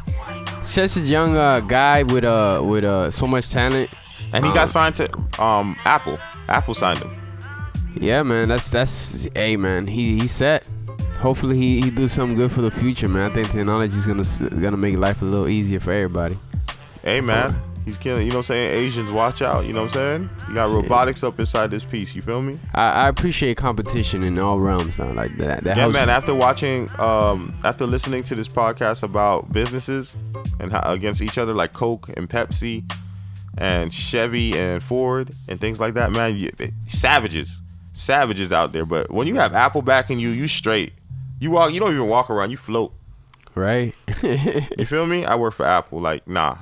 [0.62, 3.90] such a young uh, guy with uh with uh so much talent.
[4.34, 5.10] and he Um, got signed to
[5.42, 6.18] um Apple.
[6.48, 7.16] Apple signed him.
[8.00, 10.66] Yeah, man, that's that's hey, man, he he set.
[11.20, 13.30] Hopefully he, he do something good for the future, man.
[13.30, 14.24] I think technology is gonna
[14.62, 16.38] gonna make life a little easier for everybody.
[17.04, 18.24] Hey man, he's killing.
[18.24, 18.84] You know what I'm saying?
[18.86, 19.66] Asians, watch out.
[19.66, 20.30] You know what I'm saying?
[20.50, 22.14] You got robotics up inside this piece.
[22.16, 22.60] You feel me?
[22.76, 25.64] I, I appreciate competition in all realms now, like that.
[25.64, 26.10] That yeah, helps- man.
[26.10, 30.18] After watching, um, after listening to this podcast about businesses
[30.60, 32.90] and how against each other, like Coke and Pepsi,
[33.58, 37.62] and Chevy and Ford and things like that, man, you, they- savages,
[37.94, 38.86] savages out there.
[38.86, 40.92] But when you have Apple backing you, you straight.
[41.40, 41.74] You walk.
[41.74, 42.52] You don't even walk around.
[42.52, 42.94] You float.
[43.56, 43.94] right?
[44.24, 45.24] You feel me?
[45.26, 46.00] I work for Apple.
[46.02, 46.58] Like, nah,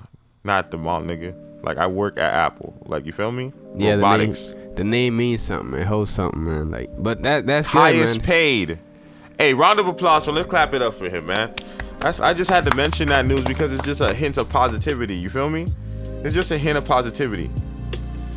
[0.48, 1.36] not the mom, nigga.
[1.62, 2.74] Like, I work at Apple.
[2.86, 3.54] Like, you feel me?
[3.76, 4.34] yeah, the name,
[4.76, 5.80] the name means something.
[5.80, 6.72] It holds something, man.
[6.72, 8.26] Like, but that that's good, highest man.
[8.26, 8.80] paid.
[9.38, 11.54] Hey, round of applause for let's clap it up for him, man.
[12.00, 15.16] That's, I just had to mention that news because it's just a hint of positivity.
[15.16, 15.68] You feel me?
[16.24, 17.50] It's just a hint of positivity,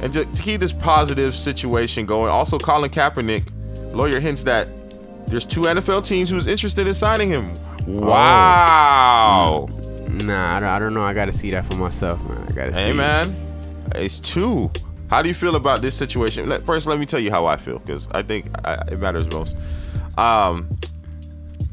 [0.03, 2.31] and just to keep this positive situation going.
[2.31, 4.68] Also, Colin Kaepernick, lawyer hints that
[5.27, 7.51] there's two NFL teams who's interested in signing him.
[7.87, 8.01] Oh.
[8.01, 9.68] Wow.
[10.12, 11.03] Nah, I don't, I don't know.
[11.03, 12.46] I gotta see that for myself, man.
[12.49, 12.81] I gotta see.
[12.81, 13.35] Hey, man,
[13.94, 14.70] it's two.
[15.09, 16.49] How do you feel about this situation?
[16.49, 19.29] Let, first, let me tell you how I feel because I think I, it matters
[19.29, 19.57] most.
[20.18, 20.68] Um,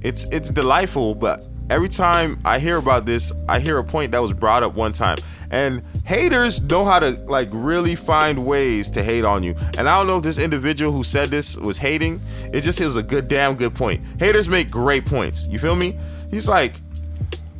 [0.01, 4.19] it's it's delightful, but every time I hear about this, I hear a point that
[4.19, 5.17] was brought up one time,
[5.51, 9.55] and haters know how to like really find ways to hate on you.
[9.77, 12.21] And I don't know if this individual who said this was hating.
[12.53, 14.01] It just it was a good damn good point.
[14.19, 15.45] Haters make great points.
[15.47, 15.97] You feel me?
[16.31, 16.75] He's like,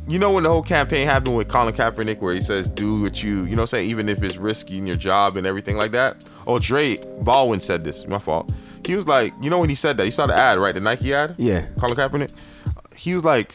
[0.08, 3.22] you know when the whole campaign happened with Colin Kaepernick where he says do what
[3.22, 5.76] you you know what I'm saying even if it's risky in your job and everything
[5.76, 6.16] like that
[6.46, 8.50] oh Dre Baldwin said this my fault
[8.84, 10.80] he was like you know when he said that you saw the ad right the
[10.80, 11.66] Nike ad Yeah.
[11.78, 12.30] Colin Kaepernick
[12.96, 13.54] he was like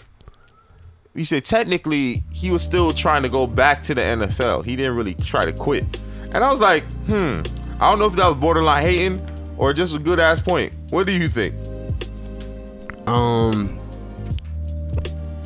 [1.15, 4.65] you say technically he was still trying to go back to the NFL.
[4.65, 5.85] He didn't really try to quit.
[6.33, 7.41] And I was like, hmm,
[7.79, 9.21] I don't know if that was borderline hating
[9.59, 10.73] or just a good ass point.
[10.89, 11.53] What do you think?
[13.07, 13.79] Um,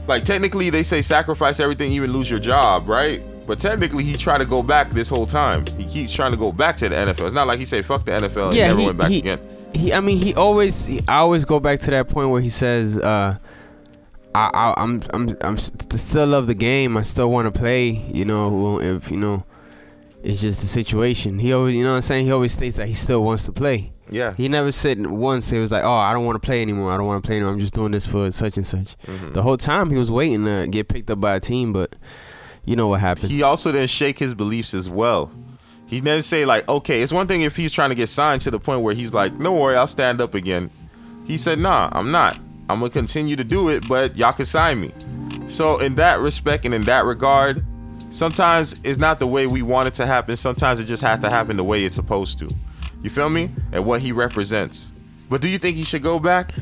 [0.08, 3.22] Like technically they say sacrifice everything, even lose your job, right?
[3.46, 5.66] But technically he tried to go back this whole time.
[5.78, 7.26] He keeps trying to go back to the NFL.
[7.26, 9.20] It's not like he said fuck the NFL and Yeah, never he- went back he-
[9.20, 9.40] again.
[9.74, 12.50] he I mean he always he, I always go back to that point where he
[12.50, 13.38] says uh
[14.36, 16.96] I, I I'm I'm I'm still love the game.
[16.98, 19.44] I still want to play, you know, if you know
[20.24, 21.40] it's just the situation.
[21.40, 22.26] He always you know what I'm saying?
[22.26, 23.94] He always states that he still wants to play.
[24.10, 24.34] Yeah.
[24.36, 26.92] He never said once he was like, "Oh, I don't want to play anymore.
[26.92, 27.54] I don't want to play anymore.
[27.54, 29.34] I'm just doing this for such and such." Mhm.
[29.34, 31.96] The whole time he was waiting to get picked up by a team, but
[32.66, 33.32] you know what happened.
[33.32, 35.32] He also didn't shake his beliefs as well.
[35.88, 38.52] He didn't say like, okay, it's one thing if he's trying to get signed to
[38.52, 40.70] the point where he's like, no worry, I'll stand up again.
[41.26, 42.38] He said, nah, I'm not.
[42.70, 44.92] I'm gonna continue to do it, but y'all can sign me.
[45.48, 47.64] So in that respect and in that regard,
[48.10, 50.36] sometimes it's not the way we want it to happen.
[50.36, 52.50] Sometimes it just has to happen the way it's supposed to.
[53.02, 53.50] You feel me?
[53.72, 54.92] And what he represents.
[55.30, 56.54] But do you think he should go back?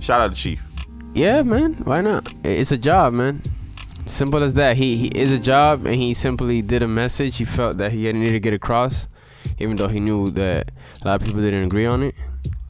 [0.00, 0.62] Shout out to Chief.
[1.14, 1.74] Yeah, man.
[1.84, 2.32] Why not?
[2.42, 3.42] It's a job, man.
[4.06, 4.76] Simple as that.
[4.76, 7.36] He he is a job, and he simply did a message.
[7.36, 9.06] He felt that he needed to get across,
[9.58, 10.70] even though he knew that
[11.02, 12.14] a lot of people didn't agree on it.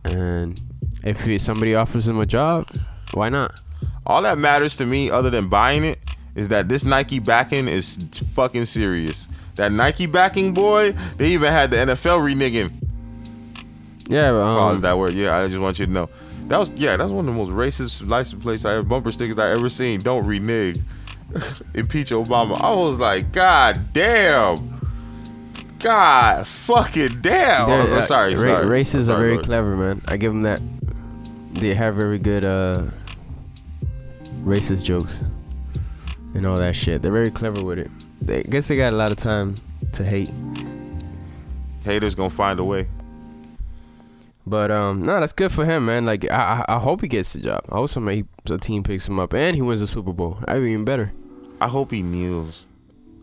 [0.05, 0.61] And
[1.05, 2.69] if somebody offers him a job,
[3.15, 3.61] why not?
[4.05, 5.99] All that matters to me, other than buying it,
[6.35, 7.97] is that this Nike backing is
[8.35, 9.29] fucking serious.
[9.57, 12.71] That Nike backing, boy, they even had the NFL reneging.
[14.09, 15.15] Yeah, um, Pause that word.
[15.15, 16.09] Yeah, I just want you to know.
[16.49, 19.39] That was yeah, that's one of the most racist license plates I ever bumper stickers
[19.39, 20.01] I ever seen.
[20.01, 20.79] Don't renege.
[21.75, 22.61] Impeach Obama.
[22.61, 24.57] I was like, God damn.
[25.79, 27.69] God fucking damn.
[27.69, 28.67] Oh, uh, sorry, ra- sorry.
[28.67, 29.45] Races Sorry, are very Lord.
[29.47, 30.01] clever, man.
[30.09, 30.61] I give them that.
[31.55, 32.83] They have very good uh,
[34.45, 35.21] racist jokes
[36.35, 37.03] and all that shit.
[37.03, 37.91] They're very clever with it.
[38.23, 39.55] They I guess they got a lot of time
[39.93, 40.31] to hate.
[41.85, 42.87] Haters gonna find a way.
[44.47, 46.05] But um, no, that's good for him, man.
[46.05, 47.65] Like I, I, I hope he gets the job.
[47.71, 50.39] I hope somebody, a team picks him up and he wins the Super Bowl.
[50.47, 51.13] Be even better.
[51.61, 52.67] I hope he kneels.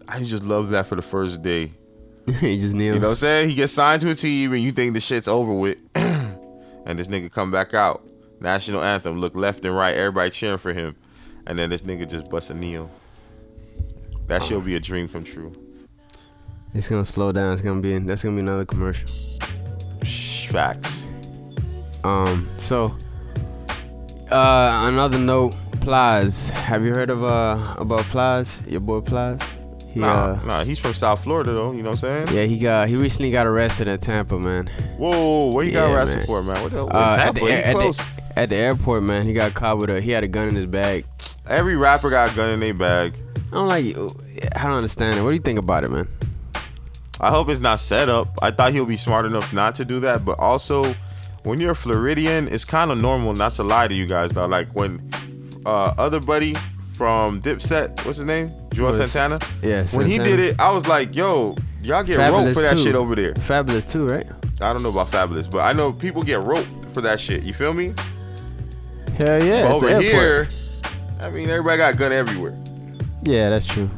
[0.08, 1.72] I just love that for the first day.
[2.40, 2.96] he just kneels.
[2.96, 3.50] You know what I'm saying?
[3.50, 5.78] He gets signed to a team and you think the shit's over with.
[5.96, 8.02] and this nigga come back out.
[8.40, 10.96] National anthem, look left and right, everybody cheering for him.
[11.46, 12.90] And then this nigga just bust a kneel.
[14.30, 15.52] That should be a dream come true.
[16.74, 17.52] It's gonna slow down.
[17.54, 19.10] It's gonna be that's gonna be another commercial.
[20.50, 21.10] Facts.
[22.04, 22.48] Um.
[22.58, 22.96] So,
[24.32, 26.50] uh, another note, Plies.
[26.52, 28.62] Have you heard of uh about Plies?
[28.68, 29.40] Your boy Plies.
[29.92, 32.38] He, Nah, uh, nah, he's from South Florida though, you know what I'm saying?
[32.38, 34.70] yeah, he got he recently got arrested at Tampa, man.
[34.98, 36.26] Whoa, where you got arrested man.
[36.28, 36.62] for, man?
[36.62, 39.56] What the what Uh, at, the, air- at, the, at the airport, man, he got
[39.56, 41.06] caught with a he had a gun in his bag.
[41.48, 43.16] Every rapper got a gun in their bag.
[43.52, 43.86] I don't like.
[43.86, 44.16] You.
[44.56, 45.22] I don't understand it.
[45.24, 46.08] What do you think about it, man?
[47.20, 48.28] I hope it's not set up.
[48.42, 50.96] I thought he'll be smart enough not to do that, but also
[51.44, 54.46] when you're a Floridian, it's kind of normal not to lie to you guys though.
[54.46, 55.12] Like when
[55.66, 56.56] uh other buddy
[56.94, 58.52] from Dipset, what's his name?
[58.70, 59.40] Juelz Santana.
[59.62, 62.78] Yeah, When he did it, I was like, yo, y'all get Fabolous roped for that
[62.78, 62.84] too.
[62.84, 63.34] shit over there.
[63.34, 64.28] Fabolous too, right?
[64.62, 67.44] I don't know about Fabolous, but I know people get roped for that shit.
[67.44, 67.94] You feel me?
[69.18, 69.64] Hell yeah.
[69.64, 70.48] But over here,
[71.20, 72.58] I mean, everybody got gun everywhere.
[73.24, 73.90] Yeah, that's true.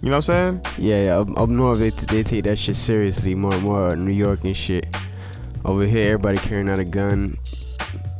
[0.00, 0.60] You know what I'm saying?
[0.78, 1.18] Yeah, yeah.
[1.18, 3.34] Up, up north, they, t- they take that shit seriously.
[3.34, 4.86] More, and more New York and shit.
[5.64, 7.38] Over here, everybody carrying out a gun.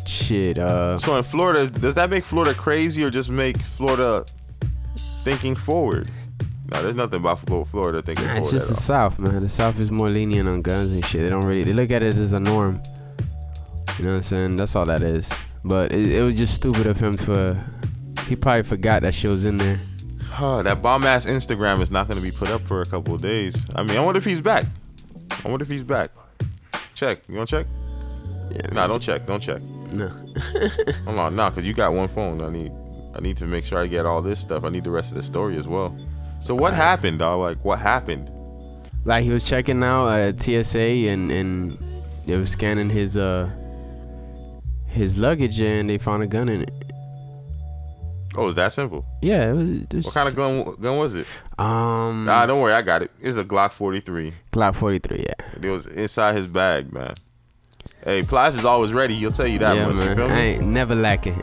[0.07, 0.59] Shit.
[0.59, 4.25] Uh, So in Florida, does that make Florida crazy or just make Florida
[5.25, 6.09] thinking forward?
[6.71, 8.45] No, there's nothing about Florida thinking nah, forward.
[8.45, 8.77] it's just the.
[8.77, 9.43] South, man.
[9.43, 11.23] The South is more lenient on guns and shit.
[11.23, 11.65] They don't really.
[11.65, 12.81] They look at it as a norm.
[13.99, 14.57] You know what I'm saying?
[14.57, 15.33] That's all that is.
[15.65, 17.63] But it, it was just stupid of him for.
[18.29, 19.81] He probably forgot that shit was in there.
[20.33, 23.15] Huh, that bomb ass Instagram is not going to be put up for a couple
[23.15, 23.69] of days.
[23.77, 24.65] I mean, I wonder if he's back.
[25.45, 26.11] I wonder if he's back.
[26.95, 27.21] Check.
[27.29, 27.67] You want to check?
[28.51, 28.73] Yeah.
[28.73, 29.27] Nah, don't check.
[29.27, 29.61] Don't check.
[29.61, 30.09] No.
[31.05, 32.41] Hold on, nah, cause you got one phone.
[32.41, 32.73] I need,
[33.15, 34.65] I need to make sure I get all this stuff.
[34.65, 35.95] I need the rest of the story as well.
[36.41, 37.41] So what happened, dog?
[37.41, 38.31] Like, what happened?
[39.05, 41.79] Like he was checking out at TSA and and
[42.27, 43.51] they were scanning his uh
[44.89, 46.82] his luggage and they found a gun in it.
[48.37, 49.05] Oh, it's that simple.
[49.21, 49.69] Yeah, it was.
[49.71, 50.75] It was What kind of gun?
[50.81, 51.27] Gun was it?
[51.59, 53.11] Um, Nah, don't worry, I got it.
[53.21, 54.33] It's a Glock 43.
[54.53, 55.19] Glock 43.
[55.19, 55.47] Yeah.
[55.63, 57.15] It was inside his bag, man.
[58.05, 59.15] Hey, Plies is always ready.
[59.15, 59.97] He'll tell you that yeah, much.
[59.97, 60.17] You man.
[60.17, 61.41] feel I ain't never lacking.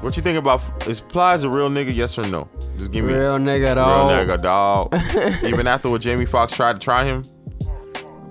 [0.00, 0.60] What you think about?
[0.86, 1.94] Is Plies a real nigga?
[1.94, 2.48] Yes or no?
[2.76, 4.94] Just give me Real nigga, real nigga, dog.
[5.44, 7.24] Even after what Jamie Foxx tried to try him,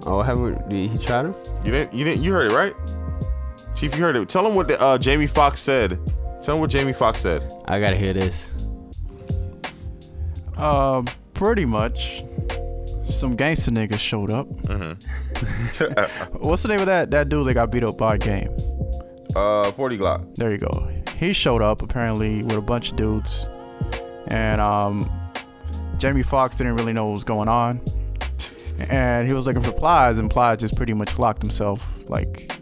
[0.05, 1.33] Oh, haven't he he tried him?
[1.63, 1.93] you didn't.
[1.93, 2.21] You didn't.
[2.23, 2.75] You heard it, right?
[3.75, 4.29] Chief, you heard it.
[4.29, 5.99] Tell him what the, uh, Jamie Foxx said.
[6.45, 7.41] Tell him what Jamie Foxx said.
[7.65, 8.51] I gotta hear this.
[10.55, 11.01] Uh,
[11.33, 12.23] pretty much.
[13.03, 14.47] Some gangster niggas showed up.
[14.47, 16.37] Mm-hmm.
[16.47, 18.55] What's the name of that that dude that got beat up by a game?
[19.35, 20.35] Uh, 40 Glocc.
[20.35, 20.87] There you go.
[21.17, 23.49] He showed up apparently with a bunch of dudes,
[24.27, 25.09] and um,
[25.97, 27.81] Jamie Foxx didn't really know what was going on,
[28.91, 32.55] and he was looking for Plies, and Plies just pretty much locked himself like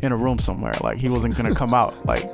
[0.00, 0.74] in a room somewhere.
[0.80, 2.06] Like he wasn't gonna come out.
[2.06, 2.30] Like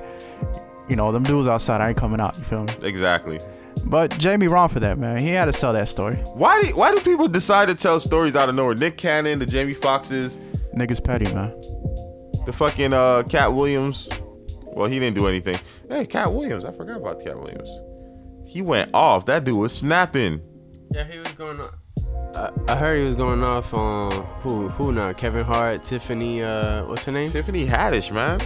[0.93, 2.36] you know, them dudes outside, I ain't coming out.
[2.36, 2.74] You feel me?
[2.82, 3.40] Exactly.
[3.86, 5.16] But Jamie wrong for that, man.
[5.16, 6.16] He had to tell that story.
[6.16, 8.74] Why do, why do people decide to tell stories out of nowhere?
[8.74, 10.36] Nick Cannon, the Jamie Foxes.
[10.76, 11.49] Niggas petty, man.
[12.45, 14.11] the fucking uh, Katt Williams.
[14.64, 15.59] Well, he didn't do anything.
[15.88, 16.66] Hey, Katt Williams.
[16.66, 17.70] I forgot about Katt Williams.
[18.47, 19.24] He went off.
[19.24, 20.43] That dude was snapping.
[20.90, 21.70] Yeah, he was going on.
[22.34, 25.14] I, I heard he was going off on who who now?
[25.14, 26.43] Kevin Hart, Tiffany.
[26.43, 27.30] Uh, what's her name?
[27.30, 28.40] Tiffany Haddish, man.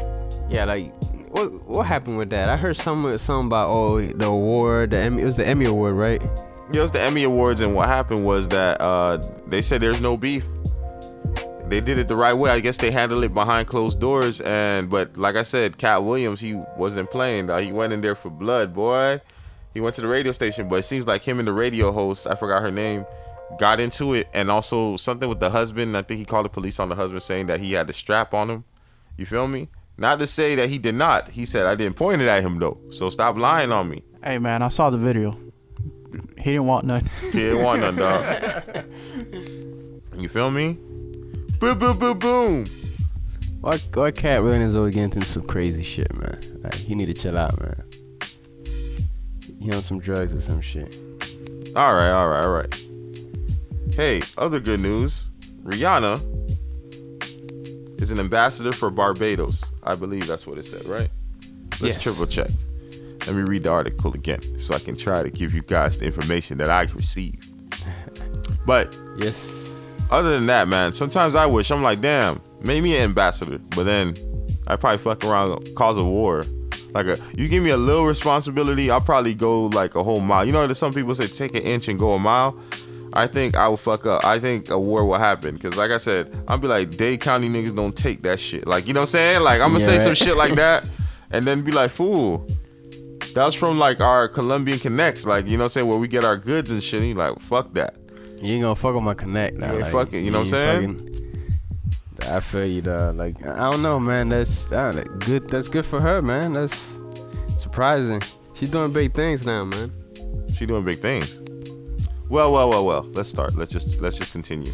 [0.49, 0.92] Yeah, like
[1.37, 2.49] what what happened with that?
[2.49, 5.22] I heard some something about oh the award, the Emmy.
[5.22, 6.22] It was the Emmy award, right?
[6.72, 10.01] Yeah, it was the Emmy Awards, and what happened was that uh, they said there's
[10.01, 10.45] no beef.
[11.68, 12.51] They did it the right way.
[12.51, 16.41] I guess they handled it behind closed doors, and but like I said, Katt Williams,
[16.41, 17.51] he wasn't playing.
[17.51, 19.20] Uh, he went in there for blood, boy.
[19.74, 22.26] He went to the radio station, but it seems like him and the radio host,
[22.26, 23.05] I forgot her name,
[23.59, 25.97] got into it, and also something with the husband.
[25.97, 28.32] I think he called the police on the husband, saying that he had the strap
[28.32, 28.64] on him.
[29.18, 29.68] You feel me?
[29.99, 31.28] Not to say that he did not.
[31.28, 32.78] He said I didn't point it at him though.
[32.90, 34.03] So stop lying on me.
[34.22, 35.38] Hey, man, I saw the video.
[36.38, 37.09] He didn't want nothing.
[37.32, 38.86] He didn't want none, dog.
[40.16, 40.78] You feel me?
[41.59, 42.66] Boom, boom, boom, boom.
[43.61, 46.40] Why why Katt Williams always getting into some crazy shit, man?
[46.62, 47.82] Like he need to chill out, man.
[49.61, 50.99] He on some drugs or some shit.
[51.76, 52.86] All right, all right, all right.
[53.94, 55.28] Hey, other good news.
[55.62, 56.18] Rihanna
[57.99, 59.64] is an ambassador for Barbados.
[59.82, 61.11] I believe that's what it said, right?
[61.80, 62.03] Let's Yes.
[62.03, 62.51] triple check.
[63.26, 66.07] Let me read the article again so I can try to give you guys the
[66.07, 67.47] information that I received.
[68.66, 73.03] But yes, other than that, man, sometimes I wish I'm like, damn, make me an
[73.05, 73.59] ambassador.
[73.59, 74.14] But then
[74.66, 76.42] I probably fuck around, cause a war.
[76.92, 80.44] Like a, you give me a little responsibility, I'll probably go like a whole mile.
[80.44, 82.59] You know, there's some people say take an inch and go a mile.
[83.16, 84.24] I think I will fuck up.
[84.24, 85.56] I think a war will happen.
[85.58, 88.66] Cause like I said, I'll be like, Dade County niggas don't take that shit.
[88.66, 89.40] Like, you know what I'm saying?
[89.42, 90.84] Like I'm gonna Yeah, say some shit like that
[91.30, 92.46] and then be like, fool.
[93.34, 96.24] That's from like our Colombian connects, like you know what I'm saying, where we get
[96.24, 97.00] our goods and shit.
[97.00, 97.94] And you like, fuck that.
[98.40, 99.72] You ain't gonna fuck with my connect now.
[99.74, 100.98] Like, fuck it, you know what I'm saying?
[100.98, 101.12] fucking-
[102.22, 103.16] I feel you, dog.
[103.16, 104.30] Like I don't know, man.
[104.30, 105.48] That's uh, that good.
[105.50, 106.54] That's good for her, man.
[106.54, 106.98] That's
[107.56, 108.22] surprising.
[108.54, 109.92] She's doing big things now, man.
[110.54, 111.42] She doing big things.
[112.28, 113.02] Well, well, well, well.
[113.12, 113.54] Let's start.
[113.54, 114.72] Let's just let's just continue.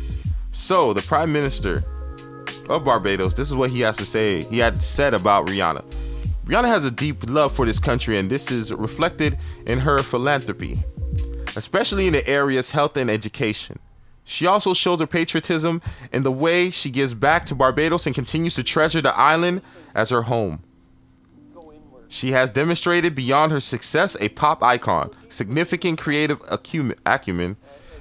[0.53, 1.85] So the Prime Minister
[2.69, 4.43] of Barbados, this is what he has to say.
[4.45, 5.85] He had said about Rihanna.
[6.47, 10.83] Rihanna has a deep love for this country, and this is reflected in her philanthropy,
[11.57, 13.79] especially in the areas health and education.
[14.25, 15.83] She also shows her patriotism
[16.13, 19.63] in the way she gives back to Barbados and continues to treasure the island
[19.95, 20.63] as her home.
[22.13, 27.57] She has demonstrated beyond her success a pop icon, significant creative acumen, acumen,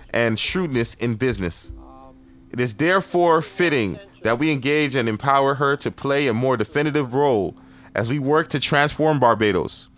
[0.09, 1.71] and shrewdness in business.
[2.51, 7.13] It is therefore fitting that we engage and empower her to play a more definitive
[7.13, 7.55] role
[7.95, 9.89] as we work to transform Barbados.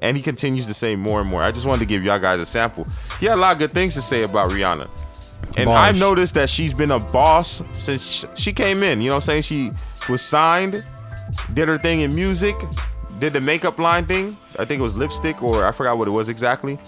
[0.00, 1.42] And he continues to say more and more.
[1.42, 2.86] I just wanted to give y'all guys a sample.
[3.20, 4.88] He had a lot of good things to say about Rihanna.
[5.58, 5.68] And.
[5.68, 9.02] I've noticed that she's been a boss since she came in.
[9.02, 9.42] You know what I'm saying?
[9.42, 9.72] She
[10.08, 10.82] was signed,
[11.54, 12.56] did her thing in music,
[13.18, 14.36] did the makeup line thing.
[14.58, 16.78] I think it was lipstick or I forgot what it was exactly.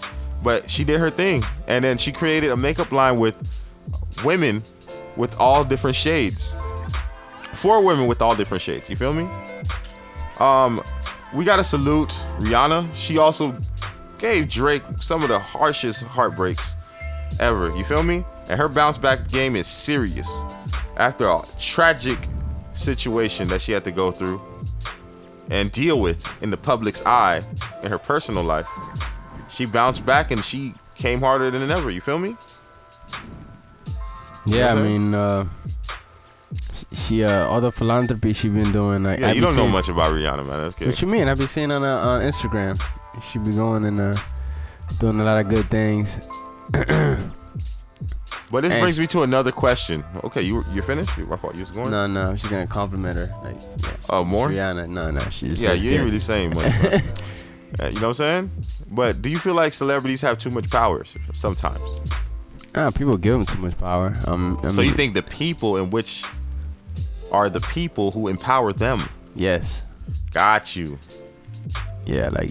[0.43, 1.43] But she did her thing.
[1.67, 3.35] And then she created a makeup line with
[4.23, 4.63] women
[5.17, 6.55] with all different shades.
[7.53, 8.89] Four women with all different shades.
[8.89, 9.27] You feel me?
[10.39, 10.81] Um,
[11.33, 12.93] we gotta salute Rihanna.
[12.93, 13.55] She also
[14.17, 16.75] gave Drake some of the harshest heartbreaks
[17.39, 17.75] ever.
[17.75, 18.23] You feel me?
[18.47, 20.43] And her bounce back game is serious
[20.97, 22.17] after a tragic
[22.79, 24.41] situation that she had to go through
[25.49, 27.43] and deal with in the public's eye
[27.83, 28.67] in her personal life.
[29.49, 31.89] She bounced back and she came harder than ever.
[31.89, 32.35] You feel me?
[34.45, 35.45] Yeah, I mean, uh,
[36.93, 39.03] she uh, all the philanthropy she been doing.
[39.03, 40.61] Like, Yeah, I you don't know much about Rihanna, man.
[40.63, 40.81] That's.
[40.81, 41.27] What you mean?
[41.27, 42.81] I be seeing on uh, on Instagram.
[43.31, 44.15] She be going and uh,
[44.99, 46.19] doing a lot of good things.
[48.51, 50.03] But this And- brings me to another question.
[50.23, 51.15] Okay, you you're finished?
[51.17, 51.53] My fault.
[51.53, 51.91] You was going?
[51.91, 53.29] No, no, she's gonna compliment her.
[53.43, 54.49] Like, yeah, Oh, more?
[54.49, 54.89] Rihanna.
[54.89, 56.73] No, no, she just Yeah, you ain't really saying much.
[57.79, 58.51] Uh, you know what I'm saying?
[58.89, 61.03] But do you feel like celebrities have too much power
[61.35, 61.79] sometimes?
[62.73, 64.17] Ah, people give them too much power.
[64.25, 66.23] Um, I so you think the people in which
[67.31, 69.07] are the people who empower them?
[69.35, 69.85] Yes.
[70.31, 70.97] Got you.
[72.07, 72.49] Yeah, like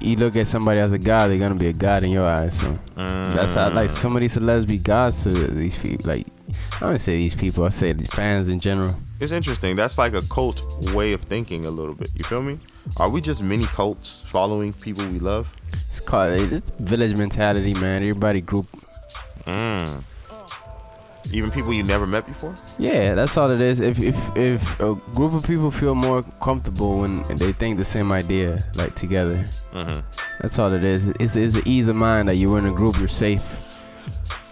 [0.00, 2.60] you look at somebody as a god, they're gonna be a god in your eyes.
[2.60, 6.08] So that's how like some of these celebs be gods to these people.
[6.08, 6.26] Like
[6.76, 8.94] I don't say these people, I say the fans in general.
[9.20, 9.74] It's interesting.
[9.76, 10.62] That's like a cult
[10.94, 12.10] way of thinking a little bit.
[12.14, 12.58] You feel me?
[12.98, 15.48] Are we just mini cults following people we love?
[15.88, 18.02] It's called it's village mentality, man.
[18.02, 18.66] Everybody group.
[19.46, 20.04] Mm.
[21.32, 22.54] Even people you never met before?
[22.78, 23.80] Yeah, that's all it is.
[23.80, 28.10] If if if a group of people feel more comfortable when they think the same
[28.12, 30.02] idea, like together, Mhm.
[30.40, 31.08] that's all it is.
[31.20, 33.42] It's it's an ease of mind that you're in a group, you're safe,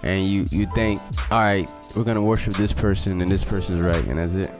[0.02, 1.00] and you you think,
[1.30, 4.50] all right, we're gonna worship this person and this person's right, and that's it.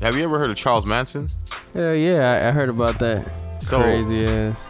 [0.00, 1.28] Have you ever heard of Charles Manson?
[1.74, 3.28] Yeah, yeah, I, I heard about that.
[3.60, 4.64] So- Crazy ass.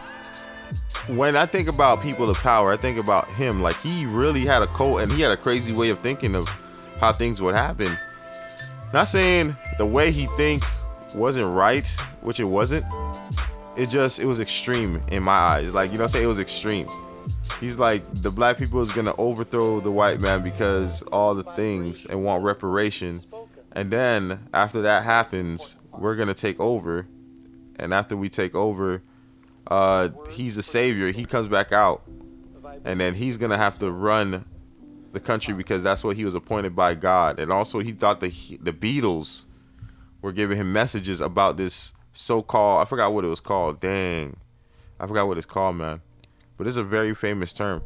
[1.07, 3.61] when I think about people of power, I think about him.
[3.61, 6.47] Like he really had a cult and he had a crazy way of thinking of
[6.99, 7.97] how things would happen.
[8.93, 10.63] Not saying the way he think
[11.13, 11.87] wasn't right,
[12.21, 12.85] which it wasn't.
[13.77, 15.73] It just it was extreme in my eyes.
[15.73, 16.87] Like you know, I'm it was extreme.
[17.59, 22.05] He's like the black people is gonna overthrow the white man because all the things
[22.05, 23.23] and want reparation,
[23.73, 27.07] and then after that happens, we're gonna take over,
[27.77, 29.01] and after we take over,
[29.67, 31.11] uh, he's the savior.
[31.11, 32.01] He comes back out,
[32.83, 34.45] and then he's gonna have to run
[35.11, 37.39] the country because that's what he was appointed by God.
[37.39, 38.29] And also, he thought the
[38.61, 39.45] the Beatles
[40.21, 43.79] were giving him messages about this so-called I forgot what it was called.
[43.79, 44.35] Dang,
[44.99, 46.01] I forgot what it's called, man.
[46.57, 47.81] But it's a very famous term.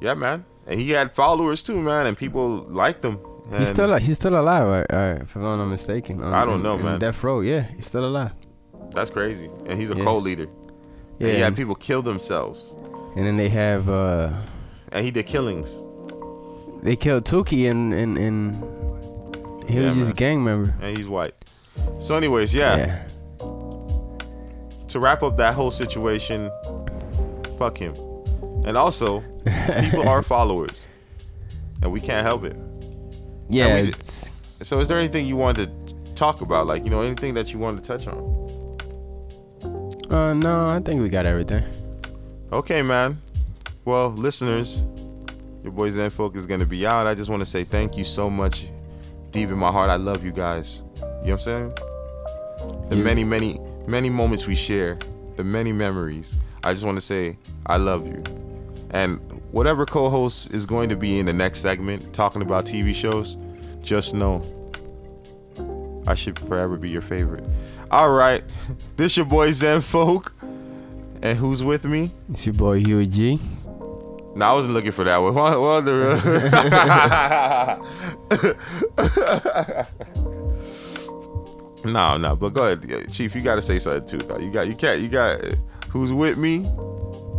[0.00, 0.44] Yeah, man.
[0.66, 3.18] And he had followers too, man, and people liked him.
[3.58, 6.22] He's still he's still alive, right, right, if I'm not mistaken.
[6.22, 7.00] I don't in- know, man.
[7.00, 8.32] Death row, yeah, he's still alive.
[8.92, 9.50] That's crazy.
[9.66, 10.04] And he's a Yeah.
[10.04, 10.46] cult leader.
[11.18, 12.72] Yeah, And he had people kill themselves.
[13.16, 14.30] And then they have uh
[14.92, 15.80] And he did killings.
[16.82, 18.54] They killed Tuki and and and
[19.68, 20.10] he Yeah, was just man.
[20.10, 20.74] a gang member.
[20.80, 21.34] And he's white.
[21.98, 23.06] So, anyways, yeah.
[24.88, 26.50] To wrap up that whole situation,
[27.58, 27.94] fuck him.
[28.66, 29.20] And also,
[29.80, 30.86] people are followers.
[31.82, 32.56] And we can't help it.
[33.48, 33.92] Yeah, we
[34.62, 36.66] so, is there anything you wanted to talk about?
[36.66, 38.18] Like, you know, anything that you wanted to touch on?
[40.10, 41.64] Uh no, I think we got everything.
[42.52, 43.20] Okay, man.
[43.84, 44.84] Well, listeners,
[45.62, 47.06] your boy Zen Folk is gonna be out.
[47.06, 48.68] I just want to say thank you so much,
[49.30, 49.90] deep in my heart.
[49.90, 50.82] I love you guys.
[50.96, 51.74] You know what I'm saying?
[52.88, 53.04] The Yes.
[53.04, 54.98] many, many, many moments we share,
[55.36, 56.34] the many memories.
[56.64, 57.36] I just want to say
[57.66, 58.22] I love you.
[58.90, 59.20] And
[59.52, 63.36] whatever co-host is going to be in the next segment talking about TV shows,
[63.82, 64.42] just know
[66.06, 67.44] I should forever be your favorite.
[67.90, 68.42] All right,
[68.96, 70.32] this your boy Zen Folk,
[71.22, 72.10] and who's with me?
[72.32, 73.38] It's your boy Huey G.
[74.40, 75.34] No, I wasn't looking for that one.
[75.40, 76.00] What, what the-
[81.84, 83.34] no, no, but go ahead, Chief.
[83.34, 84.38] You got to say something too, though.
[84.38, 85.42] You got, you can't, you got.
[85.90, 86.64] Who's with me?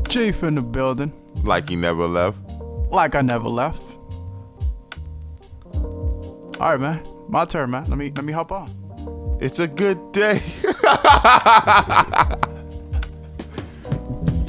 [0.10, 1.12] Chief in the building.
[1.44, 2.38] Like he never left.
[2.92, 3.82] Like I never left.
[5.74, 7.02] All right, man.
[7.28, 7.86] My turn, man.
[7.86, 8.70] Let me let me hop on.
[9.42, 10.40] It's a good day.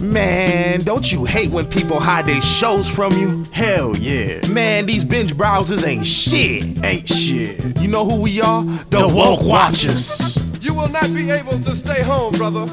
[0.02, 3.44] Man, don't you hate when people hide their shows from you?
[3.52, 4.44] Hell yeah.
[4.48, 6.84] Man, these binge browsers ain't shit.
[6.84, 7.80] Ain't shit.
[7.80, 8.64] You know who we are?
[8.90, 10.36] The, woke watchers.
[10.60, 12.66] You will not be able to stay home, brother.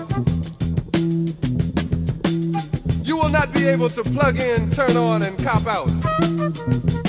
[3.04, 5.90] You will not be able to plug in, turn on, and cop out.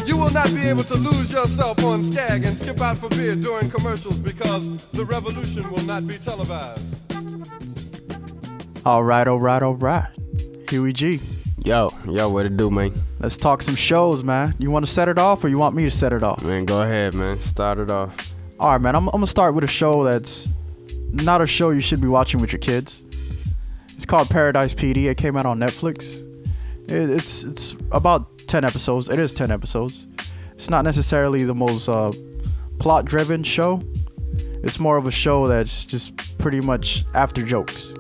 [0.07, 3.37] You will not be able to lose yourself on Skag and skip out for beer
[3.37, 7.00] during commercials because the revolution will not be televised.
[8.87, 10.09] All right, all right, all right.
[10.69, 11.21] Huey G.
[11.65, 12.93] Yo, yo, what it do, man?
[13.19, 14.55] Let's talk some shows, man.
[14.59, 16.43] You want to set it off or you want me to set it off?
[16.43, 17.39] Man, go ahead, man.
[17.39, 18.33] Start it off.
[18.59, 18.97] All right, man.
[18.97, 20.51] I'm, I'm gonna start with a show that's
[21.13, 23.07] not a show you should be watching with your kids.
[23.91, 25.11] It's called Paradise PD.
[25.11, 26.23] It came out on Netflix.
[26.91, 29.11] It, it's it's about ten episodes.
[29.11, 30.07] It is ten episodes.
[30.55, 32.13] It's not necessarily the most uh,
[32.79, 33.83] plot-driven show.
[34.63, 37.95] It's more of a show that's just pretty much after jokes.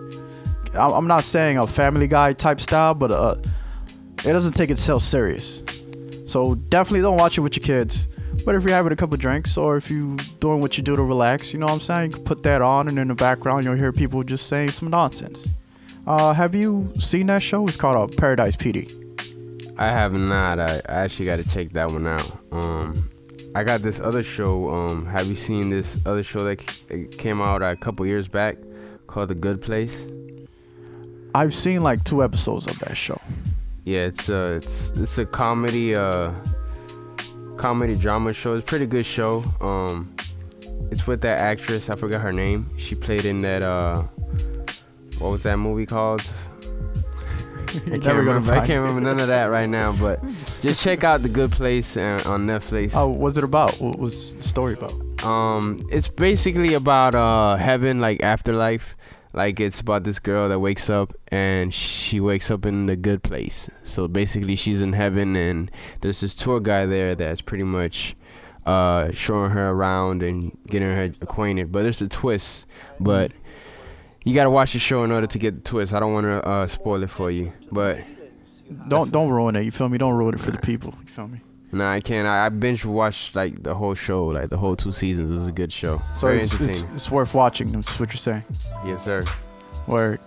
[0.74, 3.36] I'm not saying a Family Guy type style, but uh,
[4.24, 5.64] it doesn't take itself serious.
[6.26, 8.08] So definitely don't watch it with your kids.
[8.44, 11.02] But if you're having a couple drinks or if you doing what you do to
[11.02, 12.10] relax, you know what I'm saying?
[12.12, 14.88] You can put that on and in the background you'll hear people just saying some
[14.90, 15.48] nonsense.
[16.06, 17.66] Uh, have you seen that show?
[17.66, 18.96] It's called uh, Paradise PD.
[19.78, 20.58] I have not.
[20.58, 22.38] I, I actually got to check that one out.
[22.52, 23.10] Um,
[23.54, 24.70] I got this other show.
[24.70, 28.56] Um, have you seen this other show that c- came out a couple years back
[29.06, 30.06] called The Good Place?
[31.34, 33.20] I've seen like two episodes of that show.
[33.84, 36.32] Yeah, it's a it's it's a comedy uh
[37.56, 38.54] comedy drama show.
[38.54, 39.44] It's a pretty good show.
[39.60, 40.14] Um,
[40.90, 41.90] it's with that actress.
[41.90, 42.70] I forgot her name.
[42.76, 44.02] She played in that uh
[45.18, 46.22] what was that movie called?
[47.68, 48.80] I can't, never remember, I can't it.
[48.80, 50.20] remember none of that right now, but
[50.60, 52.94] just check out The Good Place uh, on Netflix.
[52.96, 53.80] Oh, what's it about?
[53.80, 54.92] What was the story about?
[55.24, 58.96] Um, it's basically about uh heaven, like afterlife.
[59.32, 63.22] Like it's about this girl that wakes up and she wakes up in the good
[63.22, 63.70] place.
[63.84, 65.70] So basically, she's in heaven, and
[66.00, 68.16] there's this tour guy there that's pretty much
[68.66, 71.70] uh showing her around and getting her acquainted.
[71.70, 72.66] But there's a twist.
[72.98, 73.32] But
[74.24, 75.92] you gotta watch the show in order to get the twist.
[75.94, 78.00] I don't want to uh spoil it for you, but
[78.88, 79.64] Don't don't ruin it.
[79.64, 79.98] You feel me?
[79.98, 80.94] Don't ruin it for the people.
[81.02, 81.40] You feel me?
[81.72, 82.26] Nah, I can't.
[82.26, 85.30] I, I binge watched like the whole show, like the whole two seasons.
[85.30, 86.02] It was a good show.
[86.16, 86.94] So Very it's, it's, entertaining.
[86.96, 87.70] it's worth watching.
[87.72, 88.44] That's what you're saying.
[88.84, 89.22] yes, sir.
[89.86, 90.18] Word.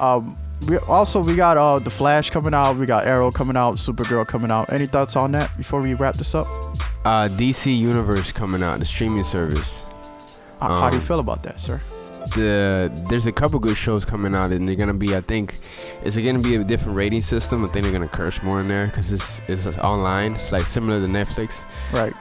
[0.00, 0.36] Um,
[0.68, 2.76] we also we got uh the Flash coming out.
[2.76, 3.74] We got Arrow coming out.
[3.76, 4.72] Supergirl coming out.
[4.72, 6.46] Any thoughts on that before we wrap this up?
[7.04, 9.84] Uh, DC Universe coming out, the streaming service.
[10.60, 11.80] How, how do you Um, feel about that, sir?
[12.34, 15.14] The there's a couple good shows coming out, and they're gonna be.
[15.14, 15.58] I think
[16.02, 17.64] it's gonna be a different rating system.
[17.64, 20.34] I think they're gonna curse more in there because it's it's online.
[20.34, 21.64] It's like similar to Netflix.
[21.92, 22.14] Right.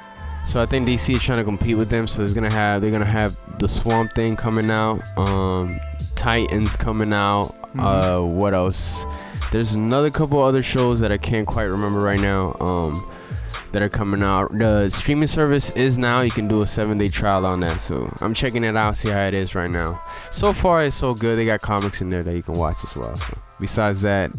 [0.45, 2.05] So I think DC is trying to compete with them.
[2.05, 5.79] So there's gonna have they're gonna have the Swamp Thing coming out, um,
[6.15, 7.55] Titans coming out.
[7.77, 9.05] Uh, what else?
[9.51, 12.55] There's another couple other shows that I can't quite remember right now.
[12.59, 13.05] Um,
[13.75, 14.57] that are coming out.
[14.57, 16.21] The streaming service is now.
[16.21, 17.81] You can do a seven day trial on that.
[17.81, 20.01] So I'm checking it out, see how it is right now.
[20.31, 21.37] So far, it's so good.
[21.37, 23.17] They got comics in there that you can watch as well.
[23.17, 24.31] So besides that,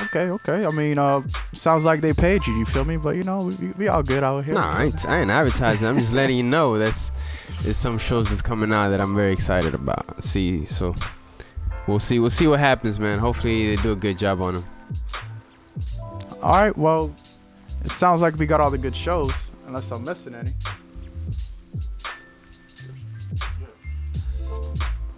[0.00, 0.64] Okay, okay.
[0.64, 1.22] I mean, uh,
[1.52, 2.54] sounds like they paid you.
[2.54, 2.96] You feel me?
[2.96, 4.54] But you know, we, we all good out here.
[4.54, 5.86] nah, I ain't, I ain't advertising.
[5.88, 7.10] I'm just letting you know that's
[7.62, 10.22] there's some shows that's coming out that I'm very excited about.
[10.22, 10.94] See, so
[11.86, 12.18] we'll see.
[12.18, 13.18] We'll see what happens, man.
[13.18, 14.64] Hopefully they do a good job on them.
[16.42, 16.76] All right.
[16.76, 17.14] Well,
[17.86, 19.32] it sounds like we got all the good shows,
[19.66, 20.52] unless I'm missing any.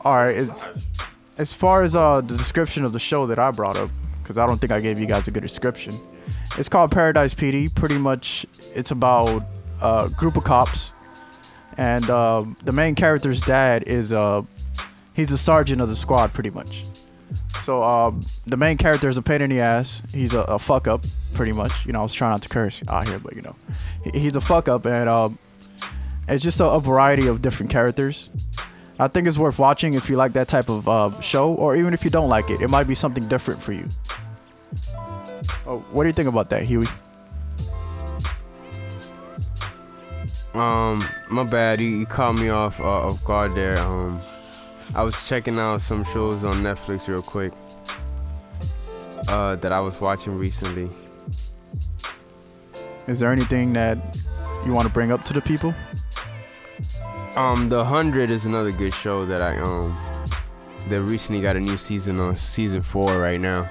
[0.02, 0.36] All right.
[0.36, 0.70] It's
[1.38, 3.90] as far as uh the description of the show that I brought up,
[4.22, 5.94] because I don't think I gave you guys a good description.
[6.58, 7.74] It's called Paradise PD.
[7.74, 9.44] Pretty much, it's about
[9.80, 10.92] a group of cops,
[11.76, 14.42] and uh, the main character's dad is uh
[15.14, 16.84] he's a sergeant of the squad, pretty much.
[17.62, 20.02] So um, the main character is a pain in the ass.
[20.12, 21.04] He's a, a fuck up,
[21.34, 21.86] pretty much.
[21.86, 23.56] You know, I was trying not to curse out here, but you know,
[24.04, 25.38] He- he's a fuck up, and um,
[26.28, 28.30] it's just a, a variety of different characters.
[28.98, 31.94] I think it's worth watching if you like that type of uh, show, or even
[31.94, 33.86] if you don't like it, it might be something different for you.
[35.66, 36.86] Oh, what do you think about that, Huey?
[40.54, 41.80] Um, my bad.
[41.80, 43.78] You, you caught me off uh, off guard there.
[43.78, 44.20] Um,
[44.94, 47.52] I was checking out some shows on Netflix real quick.
[49.28, 50.88] Uh, that I was watching recently.
[53.08, 53.98] Is there anything that
[54.66, 55.74] you want to bring up to the people?
[57.36, 59.96] Um, The Hundred is another good show that I um,
[60.88, 63.68] that recently got a new season on season four right now.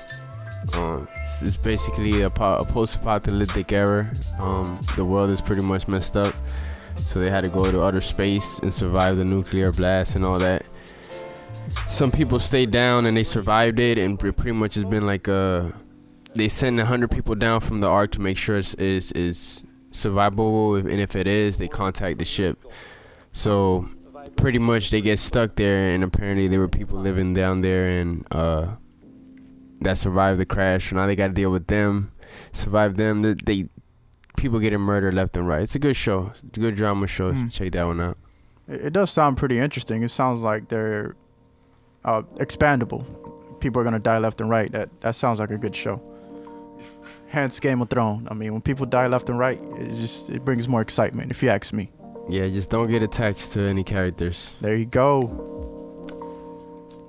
[0.73, 4.11] Um, it's, basically a, po- a post-apocalyptic era.
[4.39, 6.33] Um, the world is pretty much messed up,
[6.97, 10.39] so they had to go to outer space and survive the nuclear blast and all
[10.39, 10.65] that.
[11.87, 15.27] Some people stayed down and they survived it, and it pretty much has been like
[15.27, 15.71] a.
[16.37, 20.79] They send hundred people down from the ark to make sure it's is is survivable,
[20.79, 22.57] and if it is, they contact the ship.
[23.31, 23.89] So
[24.35, 28.25] pretty much they get stuck there, and apparently there were people living down there and
[28.31, 28.75] uh,
[29.81, 30.89] that survived the crash.
[30.89, 32.11] So now they got to deal with them,
[32.51, 33.21] survive them.
[33.21, 33.69] They, they
[34.37, 35.61] people getting murdered left and right.
[35.61, 37.33] It's a good show, a good drama show.
[37.33, 37.51] Mm.
[37.51, 38.17] Check that one out.
[38.67, 40.03] It, it does sound pretty interesting.
[40.03, 41.15] It sounds like they're
[42.05, 43.05] uh, expandable.
[43.59, 44.71] People are gonna die left and right.
[44.71, 46.01] That that sounds like a good show.
[47.29, 48.27] Hence Game of Thrones.
[48.29, 51.31] I mean, when people die left and right, it just it brings more excitement.
[51.31, 51.91] If you ask me.
[52.29, 54.51] Yeah, just don't get attached to any characters.
[54.59, 55.21] There you go.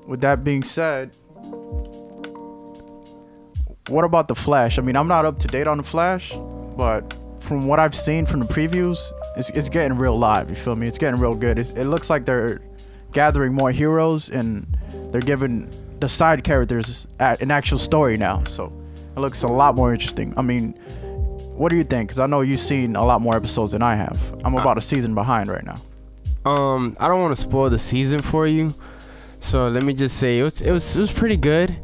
[0.06, 1.14] With that being said,
[3.88, 4.78] what about the Flash?
[4.78, 6.32] I mean, I'm not up to date on the Flash,
[6.76, 8.98] but from what I've seen from the previews,
[9.36, 10.50] it's, it's getting real live.
[10.50, 10.86] You feel me?
[10.86, 11.58] It's getting real good.
[11.58, 12.60] It's, it looks like they're
[13.12, 14.78] gathering more heroes and
[15.10, 15.68] they're giving
[16.00, 18.44] the side characters an actual story now.
[18.44, 18.72] So
[19.18, 20.32] it looks a lot more interesting.
[20.36, 20.72] I mean,
[21.54, 22.08] what do you think?
[22.08, 24.18] Because I know you've seen a lot more episodes than I have.
[24.44, 25.80] I'm about a season behind right now.
[26.50, 28.72] Um, I don't want to spoil the season for you,
[29.40, 31.76] so let me just say it was it was it was pretty good.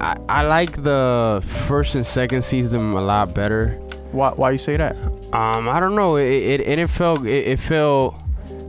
[0.00, 3.72] I I like the first and second season a lot better.
[4.10, 4.96] Why why you say that?
[5.32, 6.16] Um, I don't know.
[6.16, 8.14] It it it, felt it, it felt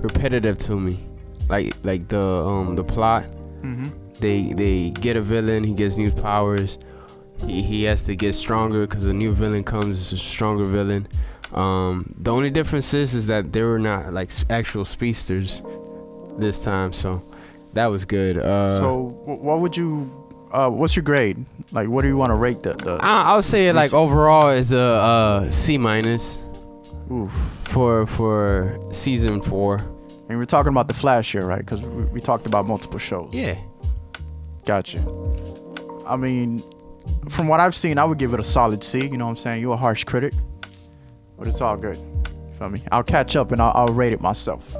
[0.04, 1.00] repetitive to me,
[1.50, 3.24] like like the um the plot.
[3.64, 3.92] Mhm.
[4.20, 5.64] They they get a villain.
[5.64, 6.78] He gets new powers.
[7.46, 10.00] He he has to get stronger because a new villain comes.
[10.00, 11.08] It's a stronger villain.
[11.54, 15.62] Um, the only difference is is that they were not like actual speedsters
[16.38, 17.22] this time, so
[17.74, 18.38] that was good.
[18.38, 20.10] Uh, So, what would you
[20.52, 21.44] uh, what's your grade?
[21.72, 22.74] Like, what do you want to rate the?
[22.74, 26.40] the I, I would say like overall is a uh, minus.
[27.12, 27.32] Oof.
[27.66, 29.78] For for season four.
[30.30, 31.60] And we're talking about the Flash here, right?
[31.60, 33.34] Because we, we talked about multiple shows.
[33.34, 33.58] Yeah.
[34.66, 35.04] Gotcha.
[36.06, 36.64] I mean,
[37.30, 39.00] from what I've seen, I would give it a solid C.
[39.04, 39.62] You know what I'm saying?
[39.62, 40.34] You're a harsh critic,
[41.38, 41.98] but it's all good.
[41.98, 42.84] You Feel me?
[42.92, 44.76] I'll catch up and I'll, I'll rate it myself.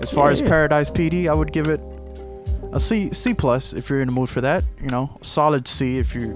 [0.00, 0.48] As far as Yeah.
[0.48, 1.80] Paradise PD, I would give it
[2.72, 4.64] a C C plus if you're in the mood for that.
[4.82, 6.34] You know, solid C if you're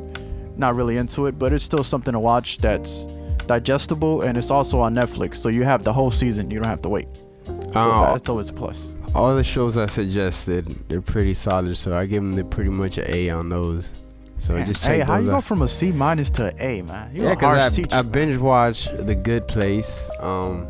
[0.56, 3.06] not really into it, but it's still something to watch that's
[3.46, 6.50] digestible and it's also on Netflix, so you have the whole season.
[6.50, 7.08] You don't have to wait.
[7.44, 8.94] So Uh, that's always a plus.
[9.14, 12.98] All the shows I suggested, they're pretty solid, so I give them the pretty much
[12.98, 13.90] an A on those.
[14.38, 16.56] So Man, just check hey, how those you go from a C minus to an
[16.60, 17.10] A, man?
[17.14, 17.88] You yeah, a harsh because teacher.
[17.94, 20.66] I, I binge watched The Good Place, um,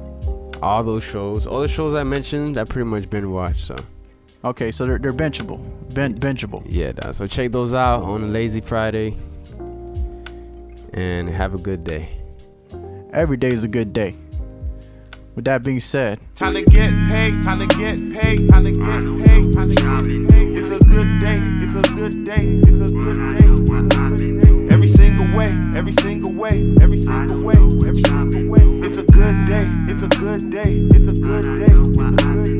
[0.63, 3.65] all those shows, all the shows I mentioned, I pretty much binge watched.
[3.65, 3.77] So
[4.45, 5.61] Okay, so they're, they're benchable.
[5.95, 6.63] Ben- benchable.
[6.67, 7.15] yeah, dog.
[7.15, 9.17] so check those out on a lazy Friday,
[10.95, 12.09] and have a good day.
[13.13, 14.17] Every day is a good day.
[15.39, 19.25] With that being said, Time to get paid, time to get paid, time to get
[19.25, 20.59] paid, time to get paid.
[20.59, 24.75] It's a good day, it's a good day, it's a good day.
[24.75, 28.65] Every single way, every single way, every single way, every single way.
[28.83, 32.47] It's a good day, it's a good day, it's a good day, it's a good
[32.47, 32.58] day.